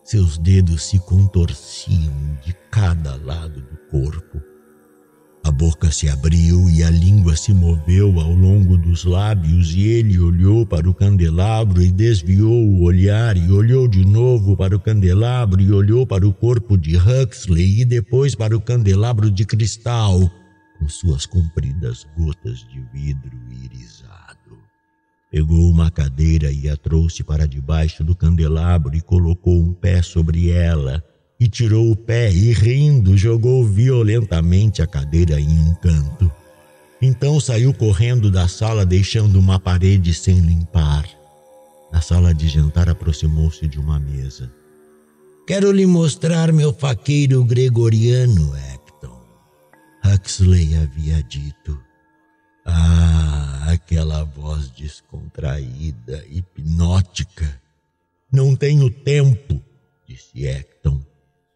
Seus 0.04 0.38
dedos 0.38 0.84
se 0.84 1.00
contorciam 1.00 2.38
de 2.46 2.52
cada 2.70 3.16
lado 3.16 3.60
do 3.60 3.76
corpo 3.90 4.40
a 5.44 5.50
boca 5.50 5.92
se 5.92 6.08
abriu 6.08 6.70
e 6.70 6.82
a 6.82 6.88
língua 6.88 7.36
se 7.36 7.52
moveu 7.52 8.18
ao 8.18 8.32
longo 8.32 8.78
dos 8.78 9.04
lábios, 9.04 9.74
e 9.74 9.82
ele 9.82 10.18
olhou 10.18 10.64
para 10.64 10.88
o 10.88 10.94
candelabro 10.94 11.82
e 11.82 11.92
desviou 11.92 12.66
o 12.66 12.82
olhar, 12.82 13.36
e 13.36 13.50
olhou 13.50 13.86
de 13.86 14.06
novo 14.06 14.56
para 14.56 14.74
o 14.74 14.80
candelabro, 14.80 15.60
e 15.60 15.70
olhou 15.70 16.06
para 16.06 16.26
o 16.26 16.32
corpo 16.32 16.78
de 16.78 16.96
Huxley, 16.96 17.82
e 17.82 17.84
depois 17.84 18.34
para 18.34 18.56
o 18.56 18.60
candelabro 18.60 19.30
de 19.30 19.44
cristal, 19.44 20.18
com 20.78 20.88
suas 20.88 21.26
compridas 21.26 22.06
gotas 22.16 22.60
de 22.60 22.80
vidro 22.94 23.36
irisado. 23.62 24.58
Pegou 25.30 25.70
uma 25.70 25.90
cadeira 25.90 26.50
e 26.50 26.70
a 26.70 26.76
trouxe 26.76 27.22
para 27.22 27.46
debaixo 27.46 28.02
do 28.02 28.16
candelabro 28.16 28.96
e 28.96 29.02
colocou 29.02 29.60
um 29.60 29.74
pé 29.74 30.00
sobre 30.00 30.48
ela 30.48 31.04
e 31.44 31.48
tirou 31.48 31.90
o 31.90 31.96
pé 31.96 32.32
e, 32.32 32.54
rindo, 32.54 33.18
jogou 33.18 33.66
violentamente 33.66 34.80
a 34.80 34.86
cadeira 34.86 35.38
em 35.38 35.60
um 35.60 35.74
canto. 35.74 36.32
Então 37.02 37.38
saiu 37.38 37.74
correndo 37.74 38.30
da 38.30 38.48
sala, 38.48 38.86
deixando 38.86 39.38
uma 39.38 39.60
parede 39.60 40.14
sem 40.14 40.40
limpar. 40.40 41.06
Na 41.92 42.00
sala 42.00 42.32
de 42.32 42.48
jantar 42.48 42.88
aproximou-se 42.88 43.68
de 43.68 43.78
uma 43.78 44.00
mesa. 44.00 44.50
Quero 45.46 45.70
lhe 45.70 45.84
mostrar 45.84 46.50
meu 46.50 46.72
faqueiro 46.72 47.44
gregoriano, 47.44 48.54
Acton. 48.72 49.20
Huxley 50.02 50.76
havia 50.76 51.22
dito. 51.24 51.78
Ah, 52.64 53.66
aquela 53.68 54.24
voz 54.24 54.70
descontraída, 54.70 56.24
hipnótica. 56.30 57.60
Não 58.32 58.56
tenho 58.56 58.88
tempo, 58.88 59.60
disse 60.08 60.48
Acton. 60.48 61.04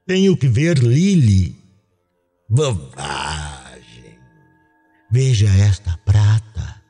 Tenho 0.08 0.34
que 0.38 0.48
ver 0.48 0.78
Lily. 0.78 1.54
Bobagem. 2.48 4.16
Veja 5.10 5.50
esta 5.50 5.98
prata, 5.98 6.80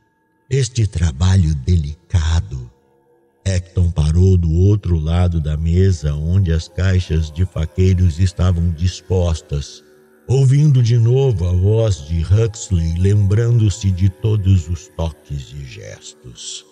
este 0.48 0.86
trabalho 0.86 1.52
delicado. 1.52 2.70
Hecton 3.44 3.90
parou 3.90 4.36
do 4.36 4.52
outro 4.52 5.00
lado 5.00 5.40
da 5.40 5.56
mesa 5.56 6.14
onde 6.14 6.52
as 6.52 6.68
caixas 6.68 7.28
de 7.28 7.44
faqueiros 7.44 8.20
estavam 8.20 8.70
dispostas 8.70 9.82
ouvindo 10.28 10.80
de 10.80 10.96
novo 10.96 11.48
a 11.48 11.52
voz 11.52 12.06
de 12.06 12.22
Huxley, 12.22 12.94
lembrando-se 12.98 13.90
de 13.90 14.08
todos 14.08 14.68
os 14.68 14.86
toques 14.96 15.52
e 15.52 15.64
gestos. 15.64 16.64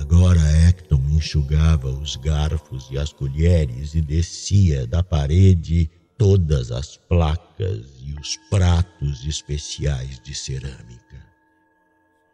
Agora 0.00 0.40
Acton 0.66 1.02
enxugava 1.10 1.90
os 1.90 2.16
garfos 2.16 2.88
e 2.90 2.98
as 2.98 3.12
colheres 3.12 3.94
e 3.94 4.00
descia 4.00 4.86
da 4.86 5.02
parede 5.02 5.90
todas 6.16 6.70
as 6.70 6.96
placas 6.96 7.86
e 8.02 8.18
os 8.18 8.38
pratos 8.48 9.26
especiais 9.26 10.18
de 10.18 10.34
cerâmica. 10.34 11.00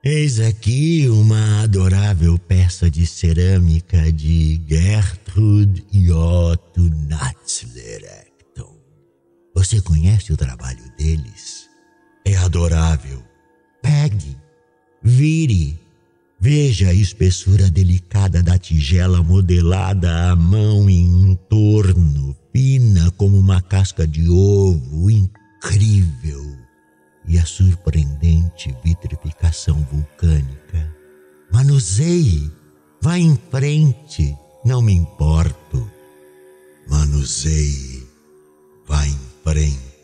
Eis 0.05 0.39
aqui 0.39 1.09
uma 1.09 1.65
adorável 1.65 2.39
peça 2.39 2.89
de 2.89 3.05
cerâmica 3.05 4.13
de 4.13 4.63
Gertrude 4.69 5.85
e 5.93 6.13
Otto 6.13 6.83
Natzler 7.09 8.05
Acton. 8.21 8.79
Você 9.57 9.83
conhece 9.83 10.33
o 10.33 10.37
trabalho 10.37 10.85
deles? 10.97 11.69
É 12.25 12.37
adorável. 12.37 13.21
Pegue, 13.83 14.37
vire, 15.03 15.86
veja 16.39 16.89
a 16.89 16.95
espessura 16.95 17.71
delicada 17.71 18.43
da 18.43 18.59
tigela 18.59 19.23
modelada 19.23 20.31
à 20.31 20.37
mão 20.37 20.89
em 20.89 21.13
um 21.13 21.35
torno, 21.35 22.37
fina 22.53 23.11
como 23.13 23.39
uma 23.39 23.61
casca 23.61 24.07
de 24.07 24.29
ovo, 24.29 25.11
incrível 25.11 26.57
e 27.29 27.39
a 27.39 27.45
surpreendente 27.45 28.75
vitrificação 28.85 29.87
vulcânica. 29.91 30.95
Manuseie, 31.53 32.51
vá 33.01 33.19
em 33.19 33.39
frente, 33.51 34.37
não 34.65 34.81
me 34.81 34.93
importo. 34.93 35.91
Manuseie, 36.89 38.07
vá 38.87 39.07
em 39.07 39.19
frente, 39.43 39.96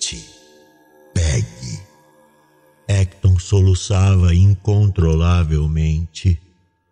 Soluçava 3.38 4.34
incontrolavelmente. 4.34 6.38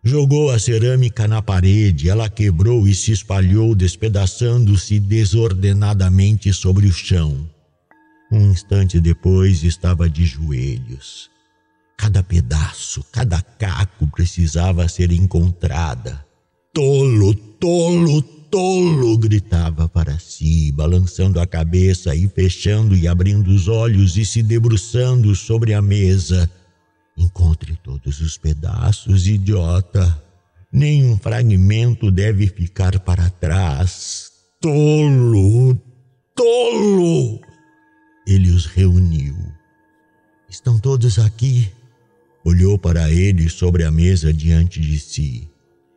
Jogou 0.03 0.51
a 0.51 0.59
cerâmica 0.59 1.29
na 1.29 1.43
parede, 1.43 2.09
ela 2.09 2.31
quebrou 2.31 2.89
e 2.89 2.95
se 2.95 3.13
espalhou, 3.13 3.75
despedaçando-se 3.75 4.99
desordenadamente 4.99 6.51
sobre 6.55 6.87
o 6.87 6.93
chão. 6.93 7.47
Um 8.33 8.51
instante 8.51 8.99
depois 9.01 9.63
estava 9.63 10.09
de 10.09 10.25
joelhos. 10.25 11.29
Cada 11.99 12.23
pedaço, 12.23 13.05
cada 13.13 13.43
caco 13.43 14.07
precisava 14.07 14.89
ser 14.89 15.13
encontrada. 15.13 16.25
Tolo, 16.73 17.35
tolo, 17.35 18.23
tolo! 18.51 19.17
gritava 19.17 19.89
para 19.89 20.19
si, 20.19 20.73
balançando 20.73 21.41
a 21.41 21.47
cabeça 21.47 22.15
e 22.15 22.29
fechando 22.29 22.97
e 22.97 23.07
abrindo 23.07 23.49
os 23.49 23.69
olhos 23.69 24.17
e 24.17 24.25
se 24.27 24.43
debruçando 24.43 25.35
sobre 25.35 25.73
a 25.73 25.81
mesa. 25.81 26.51
Encontre 27.17 27.79
todos 27.83 28.21
os 28.21 28.37
pedaços, 28.37 29.27
idiota. 29.27 30.23
Nenhum 30.73 31.17
fragmento 31.17 32.11
deve 32.11 32.47
ficar 32.47 32.99
para 33.01 33.29
trás. 33.29 34.31
Tolo, 34.61 35.79
tolo! 36.35 37.41
ele 38.27 38.51
os 38.51 38.67
reuniu. 38.67 39.37
Estão 40.49 40.79
todos 40.79 41.19
aqui? 41.19 41.71
Olhou 42.45 42.79
para 42.79 43.11
eles 43.11 43.53
sobre 43.53 43.85
a 43.85 43.91
mesa 43.91 44.33
diante 44.33 44.81
de 44.81 44.99
si. 44.99 45.50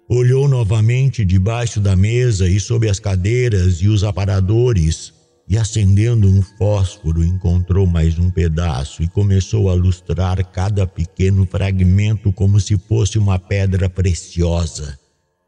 Olhou 0.10 0.48
novamente 0.50 1.24
debaixo 1.24 1.80
da 1.80 1.96
mesa 1.96 2.48
e 2.48 2.60
sob 2.60 2.90
as 2.90 3.00
cadeiras 3.00 3.82
e 3.82 3.88
os 3.88 4.04
aparadores, 4.04 5.14
e 5.48 5.58
acendendo 5.58 6.28
um 6.28 6.42
fósforo, 6.42 7.24
encontrou 7.24 7.88
mais 7.88 8.20
um 8.20 8.30
pedaço 8.30 9.02
e 9.02 9.08
começou 9.08 9.70
a 9.70 9.74
lustrar 9.74 10.44
cada 10.52 10.86
pequeno 10.86 11.46
fragmento 11.46 12.32
como 12.34 12.60
se 12.60 12.78
fosse 12.78 13.18
uma 13.18 13.40
pedra 13.40 13.90
preciosa. 13.90 15.00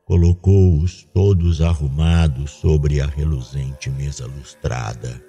Colocou-os 0.05 1.05
todos 1.13 1.61
arrumados 1.61 2.51
sobre 2.51 3.01
a 3.01 3.07
reluzente 3.07 3.89
mesa 3.89 4.25
lustrada. 4.27 5.21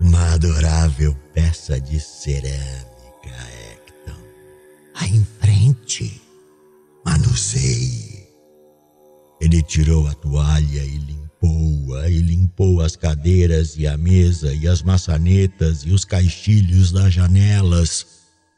Uma 0.00 0.34
adorável 0.34 1.16
peça 1.34 1.80
de 1.80 1.98
cerâmica, 1.98 3.34
Hector. 3.72 4.16
Aí 4.94 5.16
em 5.16 5.26
frente, 5.40 6.20
manuseie. 7.04 8.07
Ele 9.40 9.62
tirou 9.62 10.06
a 10.08 10.14
toalha 10.14 10.84
e 10.84 10.98
limpou-a, 10.98 12.10
e 12.10 12.18
limpou 12.18 12.80
as 12.80 12.96
cadeiras 12.96 13.76
e 13.76 13.86
a 13.86 13.96
mesa, 13.96 14.52
e 14.52 14.66
as 14.66 14.82
maçanetas, 14.82 15.84
e 15.84 15.90
os 15.90 16.04
caixilhos 16.04 16.90
das 16.90 17.14
janelas, 17.14 18.06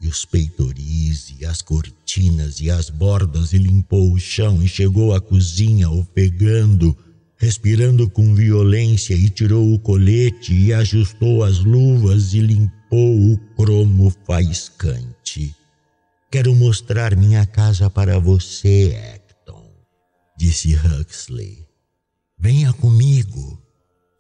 e 0.01 0.09
os 0.09 0.25
peitoris, 0.25 1.35
e 1.39 1.45
as 1.45 1.61
cortinas, 1.61 2.61
e 2.61 2.71
as 2.71 2.89
bordas, 2.89 3.53
e 3.53 3.59
limpou 3.59 4.11
o 4.11 4.19
chão, 4.19 4.63
e 4.63 4.69
chegou 4.69 5.15
à 5.15 5.21
cozinha 5.21 5.91
ofegando, 5.91 6.97
respirando 7.37 8.09
com 8.09 8.35
violência, 8.35 9.15
e 9.15 9.29
tirou 9.29 9.75
o 9.75 9.79
colete 9.79 10.55
e 10.55 10.73
ajustou 10.73 11.45
as 11.45 11.59
luvas 11.59 12.33
e 12.33 12.41
limpou 12.41 13.33
o 13.33 13.39
cromo 13.55 14.11
faiscante. 14.27 15.55
Quero 16.31 16.55
mostrar 16.55 17.15
minha 17.17 17.45
casa 17.45 17.91
para 17.91 18.19
você, 18.19 19.20
disse 20.41 20.75
Huxley. 20.75 21.67
Venha 22.39 22.73
comigo. 22.73 23.61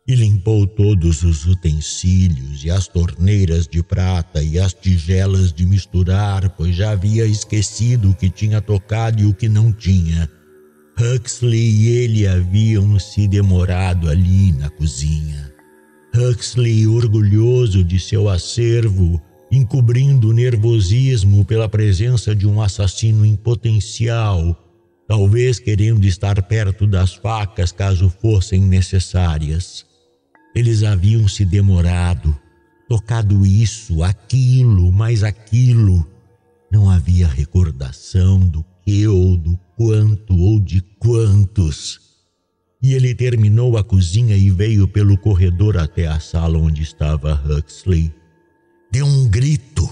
E 0.06 0.14
limpou 0.14 0.66
todos 0.66 1.22
os 1.22 1.46
utensílios 1.46 2.62
e 2.62 2.70
as 2.70 2.86
torneiras 2.86 3.66
de 3.66 3.82
prata 3.82 4.42
e 4.42 4.58
as 4.58 4.74
tigelas 4.74 5.52
de 5.52 5.64
misturar, 5.64 6.50
pois 6.50 6.76
já 6.76 6.90
havia 6.90 7.24
esquecido 7.24 8.10
o 8.10 8.14
que 8.14 8.28
tinha 8.28 8.60
tocado 8.60 9.22
e 9.22 9.24
o 9.24 9.32
que 9.32 9.48
não 9.48 9.72
tinha 9.72 10.28
Huxley 11.00 11.58
e 11.58 11.88
ele 11.88 12.26
haviam 12.26 12.98
se 12.98 13.26
demorado 13.26 14.10
ali 14.10 14.52
na 14.52 14.68
cozinha. 14.68 15.50
Huxley, 16.14 16.86
orgulhoso 16.86 17.82
de 17.82 17.98
seu 17.98 18.28
acervo, 18.28 19.18
encobrindo 19.50 20.28
o 20.28 20.32
nervosismo 20.34 21.44
pela 21.46 21.68
presença 21.68 22.34
de 22.34 22.46
um 22.46 22.60
assassino 22.60 23.24
em 23.24 23.34
potencial, 23.34 24.69
talvez 25.10 25.58
querendo 25.58 26.04
estar 26.06 26.40
perto 26.40 26.86
das 26.86 27.14
facas 27.14 27.72
caso 27.72 28.08
fossem 28.08 28.60
necessárias. 28.60 29.84
Eles 30.54 30.84
haviam 30.84 31.26
se 31.26 31.44
demorado, 31.44 32.38
tocado 32.88 33.44
isso, 33.44 34.04
aquilo, 34.04 34.92
mais 34.92 35.24
aquilo. 35.24 36.06
Não 36.70 36.88
havia 36.88 37.26
recordação 37.26 38.38
do 38.38 38.64
que 38.84 39.04
ou 39.08 39.36
do 39.36 39.58
quanto 39.76 40.38
ou 40.38 40.60
de 40.60 40.80
quantos. 41.00 41.98
E 42.80 42.94
ele 42.94 43.12
terminou 43.12 43.76
a 43.76 43.82
cozinha 43.82 44.36
e 44.36 44.48
veio 44.48 44.86
pelo 44.86 45.18
corredor 45.18 45.76
até 45.76 46.06
a 46.06 46.20
sala 46.20 46.56
onde 46.56 46.82
estava 46.82 47.34
Huxley. 47.34 48.14
Deu 48.92 49.06
um 49.06 49.28
grito. 49.28 49.90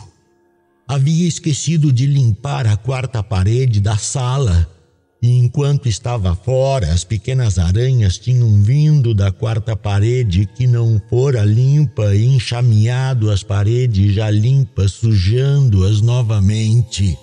Havia 0.86 1.26
esquecido 1.26 1.92
de 1.92 2.06
limpar 2.06 2.68
a 2.68 2.76
quarta 2.76 3.20
parede 3.20 3.80
da 3.80 3.96
sala. 3.96 4.77
E 5.20 5.36
enquanto 5.36 5.88
estava 5.88 6.34
fora, 6.36 6.92
as 6.92 7.02
pequenas 7.02 7.58
aranhas 7.58 8.18
tinham 8.18 8.62
vindo 8.62 9.12
da 9.12 9.32
quarta 9.32 9.74
parede 9.74 10.46
que 10.46 10.66
não 10.66 11.02
fora 11.10 11.44
limpa 11.44 12.14
e 12.14 12.24
enxameado 12.24 13.30
as 13.30 13.42
paredes 13.42 14.14
já 14.14 14.30
limpas, 14.30 14.92
sujando-as 14.92 16.00
novamente 16.00 17.18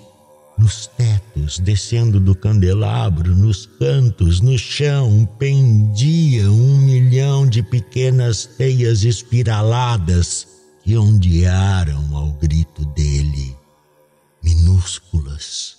nos 0.58 0.88
tetos, 0.88 1.60
descendo 1.60 2.20
do 2.20 2.34
candelabro, 2.34 3.36
nos 3.36 3.66
cantos, 3.66 4.42
no 4.42 4.58
chão, 4.58 5.28
pendia 5.38 6.50
um 6.50 6.78
milhão 6.78 7.48
de 7.48 7.62
pequenas 7.62 8.46
teias 8.46 9.04
espiraladas 9.04 10.48
que 10.84 10.98
ondearam 10.98 12.16
ao 12.16 12.32
grito 12.34 12.86
dele. 12.88 13.56
Minúsculas, 14.44 15.78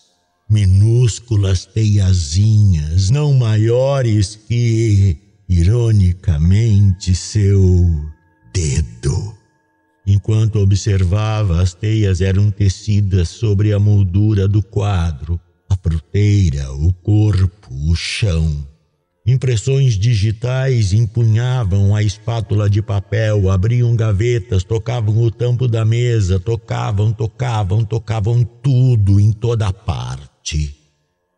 minúsculas 0.48 1.66
teiazinhas, 1.66 3.10
não 3.10 3.34
maiores 3.34 4.36
que, 4.36 5.16
ironicamente, 5.48 7.14
seu 7.14 8.04
dedo. 8.54 9.34
Enquanto 10.06 10.60
observava, 10.60 11.60
as 11.60 11.74
teias 11.74 12.20
eram 12.20 12.50
tecidas 12.50 13.28
sobre 13.28 13.72
a 13.72 13.78
moldura 13.78 14.46
do 14.46 14.62
quadro, 14.62 15.40
a 15.68 15.76
fruteira, 15.76 16.72
o 16.72 16.92
corpo, 16.92 17.74
o 17.90 17.96
chão. 17.96 18.64
Impressões 19.26 19.94
digitais 19.94 20.92
empunhavam 20.92 21.96
a 21.96 22.00
espátula 22.04 22.70
de 22.70 22.80
papel, 22.80 23.50
abriam 23.50 23.96
gavetas, 23.96 24.62
tocavam 24.62 25.20
o 25.20 25.32
tampo 25.32 25.66
da 25.66 25.84
mesa, 25.84 26.38
tocavam, 26.38 27.12
tocavam, 27.12 27.84
tocavam 27.84 28.44
tudo 28.44 29.18
em 29.18 29.32
toda 29.32 29.72
parte. 29.72 30.35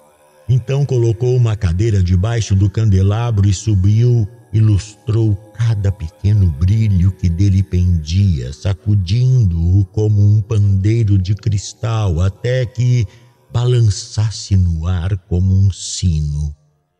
Então 0.49 0.87
colocou 0.87 1.37
uma 1.37 1.57
cadeira 1.57 2.03
debaixo 2.03 2.55
do 2.55 2.70
candelabro 2.70 3.49
e 3.49 3.53
subiu 3.53 4.29
e 4.53 4.61
lustrou 4.61 5.35
cada 5.57 5.91
pequeno 5.91 6.47
brilho 6.47 7.11
que 7.11 7.29
dele 7.29 7.62
pendia, 7.62 8.53
sacudindo-o 8.53 9.85
como 9.87 10.22
um 10.22 10.41
pandeiro 10.41 10.93
de 11.25 11.35
cristal, 11.35 12.20
até 12.20 12.66
que 12.66 13.07
balançasse 13.51 14.57
no 14.57 14.87
ar 14.87 15.16
como 15.27 15.55
um 15.55 15.72
sino. 15.72 16.55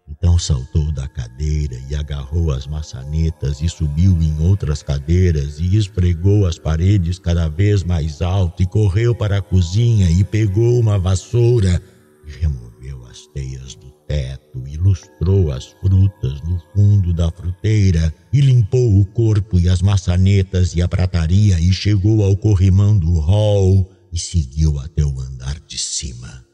Então 0.09 0.39
saltou 0.39 0.91
da 0.93 1.07
cadeira 1.07 1.77
e 1.91 1.95
agarrou 1.95 2.51
as 2.53 2.67
maçanetas 2.67 3.61
e 3.61 3.69
subiu 3.69 4.17
em 4.23 4.41
outras 4.41 4.83
cadeiras 4.83 5.59
e 5.59 5.77
esfregou 5.77 6.47
as 6.47 6.59
paredes 6.59 7.19
cada 7.19 7.49
vez 7.49 7.83
mais 7.83 8.23
alto 8.23 8.63
e 8.63 8.67
correu 8.67 9.15
para 9.15 9.39
a 9.39 9.43
cozinha 9.43 10.11
e 10.11 10.25
pegou 10.25 10.79
uma 10.81 10.99
vassoura 10.99 11.83
e 12.27 12.31
removeu 12.41 13.05
as 13.07 13.27
teias 13.35 13.75
do 13.75 13.91
teto, 14.07 14.67
ilustrou 14.67 15.51
as 15.51 15.67
frutas 15.81 16.41
no 16.43 16.63
fundo 16.75 17.13
da 17.13 17.31
fruteira 17.31 18.15
e 18.33 18.41
limpou 18.41 19.01
o 19.01 19.05
corpo 19.05 19.59
e 19.59 19.69
as 19.69 19.83
maçanetas 19.83 20.75
e 20.75 20.83
a 20.83 20.89
prataria 20.89 21.59
e 21.59 21.73
chegou 21.73 22.23
ao 22.25 22.37
corrimão 22.37 22.97
do 22.97 23.19
hall 23.19 23.91
e 24.15 24.19
seguiu 24.19 24.79
até 24.79 25.05
o 25.05 25.21
andar 25.21 25.59
de 25.67 25.77
cima. 25.77 26.47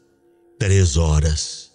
Três 0.59 0.97
horas 0.97 1.71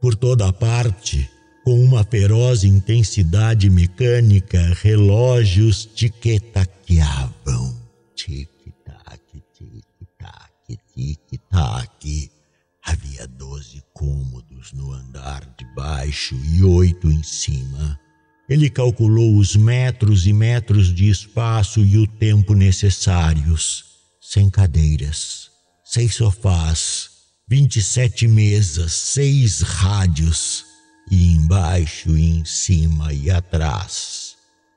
por 0.00 0.14
toda 0.14 0.52
parte, 0.52 1.28
com 1.64 1.82
uma 1.82 2.04
feroz 2.04 2.62
intensidade 2.62 3.68
mecânica, 3.68 4.72
relógios 4.80 5.84
tiquetaqueavam. 5.86 7.76
Tic-tac, 8.14 9.42
tic-tac, 9.52 10.78
tic-tac. 10.94 12.30
Havia 12.84 13.26
doze 13.26 13.82
cômodos 13.92 14.72
no 14.72 14.92
andar 14.92 15.44
de 15.58 15.64
baixo 15.74 16.36
e 16.54 16.62
oito 16.62 17.10
em 17.10 17.22
cima. 17.24 17.98
Ele 18.48 18.70
calculou 18.70 19.36
os 19.36 19.56
metros 19.56 20.28
e 20.28 20.32
metros 20.32 20.94
de 20.94 21.08
espaço 21.10 21.80
e 21.80 21.98
o 21.98 22.06
tempo 22.06 22.54
necessários. 22.54 23.87
Sem 24.30 24.50
cadeiras, 24.50 25.48
sem 25.82 26.06
sofás, 26.06 27.08
27 27.48 28.28
mesas, 28.28 28.92
seis 28.92 29.62
rádios, 29.62 30.66
e 31.10 31.32
embaixo, 31.32 32.14
e 32.14 32.36
em 32.36 32.44
cima 32.44 33.10
e 33.14 33.30
atrás. 33.30 34.34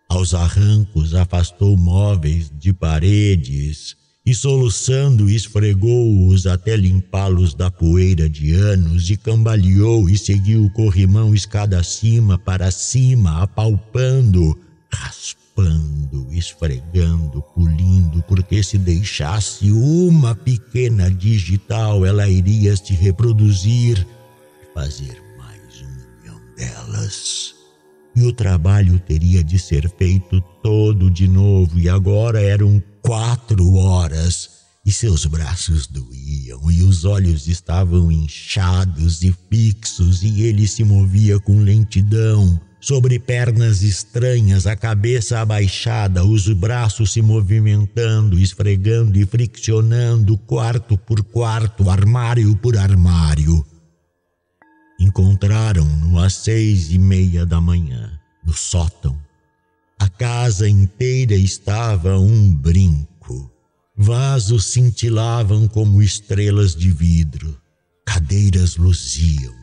Aos 0.07 0.33
arrancos 0.33 1.13
afastou 1.13 1.75
móveis 1.75 2.49
de 2.57 2.71
paredes 2.71 3.97
e, 4.25 4.33
soluçando, 4.33 5.29
esfregou-os 5.29 6.47
até 6.47 6.77
limpá-los 6.77 7.53
da 7.53 7.69
poeira 7.69 8.29
de 8.29 8.53
anos 8.53 9.09
e 9.09 9.17
cambaleou 9.17 10.09
e 10.09 10.17
seguiu 10.17 10.63
o 10.63 10.71
corrimão 10.71 11.35
escada 11.35 11.77
acima 11.77 12.37
para 12.37 12.71
cima, 12.71 13.43
apalpando, 13.43 14.57
raspando 14.89 15.40
raspando, 15.61 16.27
esfregando, 16.31 17.41
pulindo, 17.53 18.23
porque 18.27 18.63
se 18.63 18.77
deixasse 18.77 19.71
uma 19.71 20.35
pequena 20.35 21.09
digital, 21.09 22.05
ela 22.05 22.27
iria 22.27 22.75
se 22.75 22.93
reproduzir 22.93 24.05
e 24.61 24.73
fazer 24.73 25.21
mais 25.37 25.81
um 25.81 26.21
milhão 26.23 26.41
delas. 26.55 27.55
E 28.15 28.23
o 28.23 28.33
trabalho 28.33 28.99
teria 28.99 29.43
de 29.43 29.57
ser 29.57 29.89
feito 29.97 30.41
todo 30.61 31.09
de 31.09 31.27
novo, 31.27 31.79
e 31.79 31.87
agora 31.87 32.41
eram 32.41 32.81
quatro 33.01 33.75
horas. 33.75 34.61
E 34.83 34.91
seus 34.91 35.27
braços 35.27 35.85
doíam, 35.85 36.71
e 36.71 36.81
os 36.81 37.05
olhos 37.05 37.47
estavam 37.47 38.11
inchados 38.11 39.21
e 39.21 39.33
fixos, 39.47 40.23
e 40.23 40.41
ele 40.41 40.67
se 40.67 40.83
movia 40.83 41.39
com 41.39 41.59
lentidão 41.59 42.59
sobre 42.81 43.19
pernas 43.19 43.83
estranhas, 43.83 44.65
a 44.65 44.75
cabeça 44.75 45.39
abaixada, 45.39 46.25
os 46.25 46.47
braços 46.49 47.13
se 47.13 47.21
movimentando, 47.21 48.39
esfregando 48.39 49.19
e 49.19 49.25
friccionando, 49.25 50.35
quarto 50.35 50.97
por 50.97 51.23
quarto, 51.23 51.91
armário 51.91 52.55
por 52.57 52.75
armário. 52.75 53.63
Encontraram-no 54.99 56.19
às 56.19 56.33
seis 56.33 56.91
e 56.91 56.97
meia 56.97 57.45
da 57.45 57.61
manhã, 57.61 58.19
no 58.43 58.53
sótão. 58.53 59.15
A 59.99 60.09
casa 60.09 60.67
inteira 60.67 61.35
estava 61.35 62.17
um 62.17 62.53
brinco. 62.53 63.51
Vasos 63.95 64.65
cintilavam 64.65 65.67
como 65.67 66.01
estrelas 66.01 66.75
de 66.75 66.89
vidro. 66.89 67.55
Cadeiras 68.03 68.77
luziam 68.77 69.60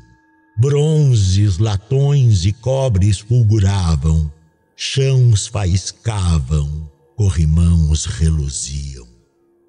Bronzes, 0.61 1.59
latões 1.59 2.45
e 2.45 2.53
cobres 2.53 3.21
fulguravam, 3.21 4.29
chãos 4.75 5.47
faiscavam, 5.47 6.91
corrimãos 7.15 8.07
reluziam. 8.07 9.07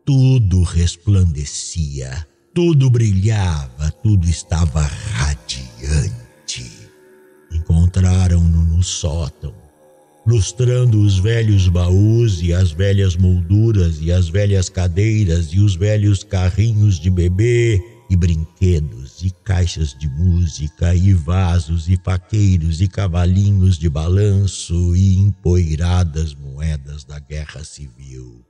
Tudo 0.04 0.64
resplandecia, 0.64 2.26
tudo 2.56 2.90
brilhava, 2.90 3.92
tudo 4.02 4.28
estava 4.28 4.82
radiante. 4.82 6.72
Encontraram-no 7.52 8.66
no 8.66 8.82
sótão, 8.82 9.54
lustrando 10.26 11.02
os 11.02 11.20
velhos 11.20 11.68
baús 11.68 12.42
e 12.42 12.52
as 12.52 12.72
velhas 12.72 13.16
molduras 13.16 14.00
e 14.02 14.12
as 14.12 14.28
velhas 14.28 14.70
cadeiras 14.70 15.50
e 15.54 15.60
os 15.60 15.76
velhos 15.76 16.24
carrinhos 16.24 17.00
de 17.00 17.12
bebê 17.12 17.80
e 18.10 18.16
brinquedos, 18.16 19.09
e 19.24 19.32
caixas 19.44 19.94
de 19.94 20.08
música, 20.08 20.96
e 20.96 21.14
vasos, 21.14 21.90
e 21.90 21.98
faqueiros, 21.98 22.82
e 22.82 22.88
cavalinhos 22.88 23.78
de 23.78 23.90
balanço, 23.90 24.96
e 24.96 25.18
empoeiradas 25.18 26.34
moedas 26.34 27.04
da 27.04 27.20
guerra 27.20 27.64
civil. 27.64 28.46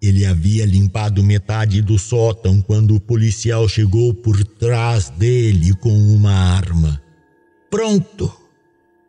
Ele 0.00 0.26
havia 0.26 0.66
limpado 0.66 1.22
metade 1.24 1.80
do 1.80 1.98
sótão 1.98 2.60
quando 2.60 2.94
o 2.94 3.00
policial 3.00 3.68
chegou 3.68 4.12
por 4.12 4.44
trás 4.44 5.08
dele 5.10 5.74
com 5.74 5.90
uma 5.90 6.32
arma. 6.32 7.00
Pronto! 7.70 8.32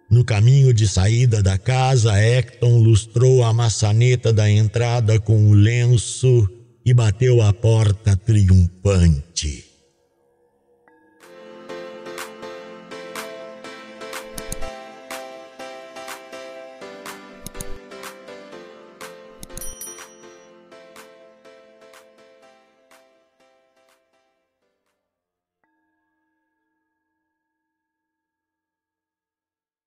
No 0.09 0.23
caminho 0.23 0.73
de 0.73 0.87
saída 0.87 1.43
da 1.43 1.57
casa, 1.57 2.17
Hecton 2.17 2.79
lustrou 2.79 3.43
a 3.43 3.51
maçaneta 3.51 4.31
da 4.31 4.49
entrada 4.49 5.19
com 5.19 5.49
o 5.49 5.53
lenço 5.53 6.49
e 6.85 6.93
bateu 6.93 7.41
a 7.41 7.51
porta 7.51 8.15
triunfante. 8.15 9.66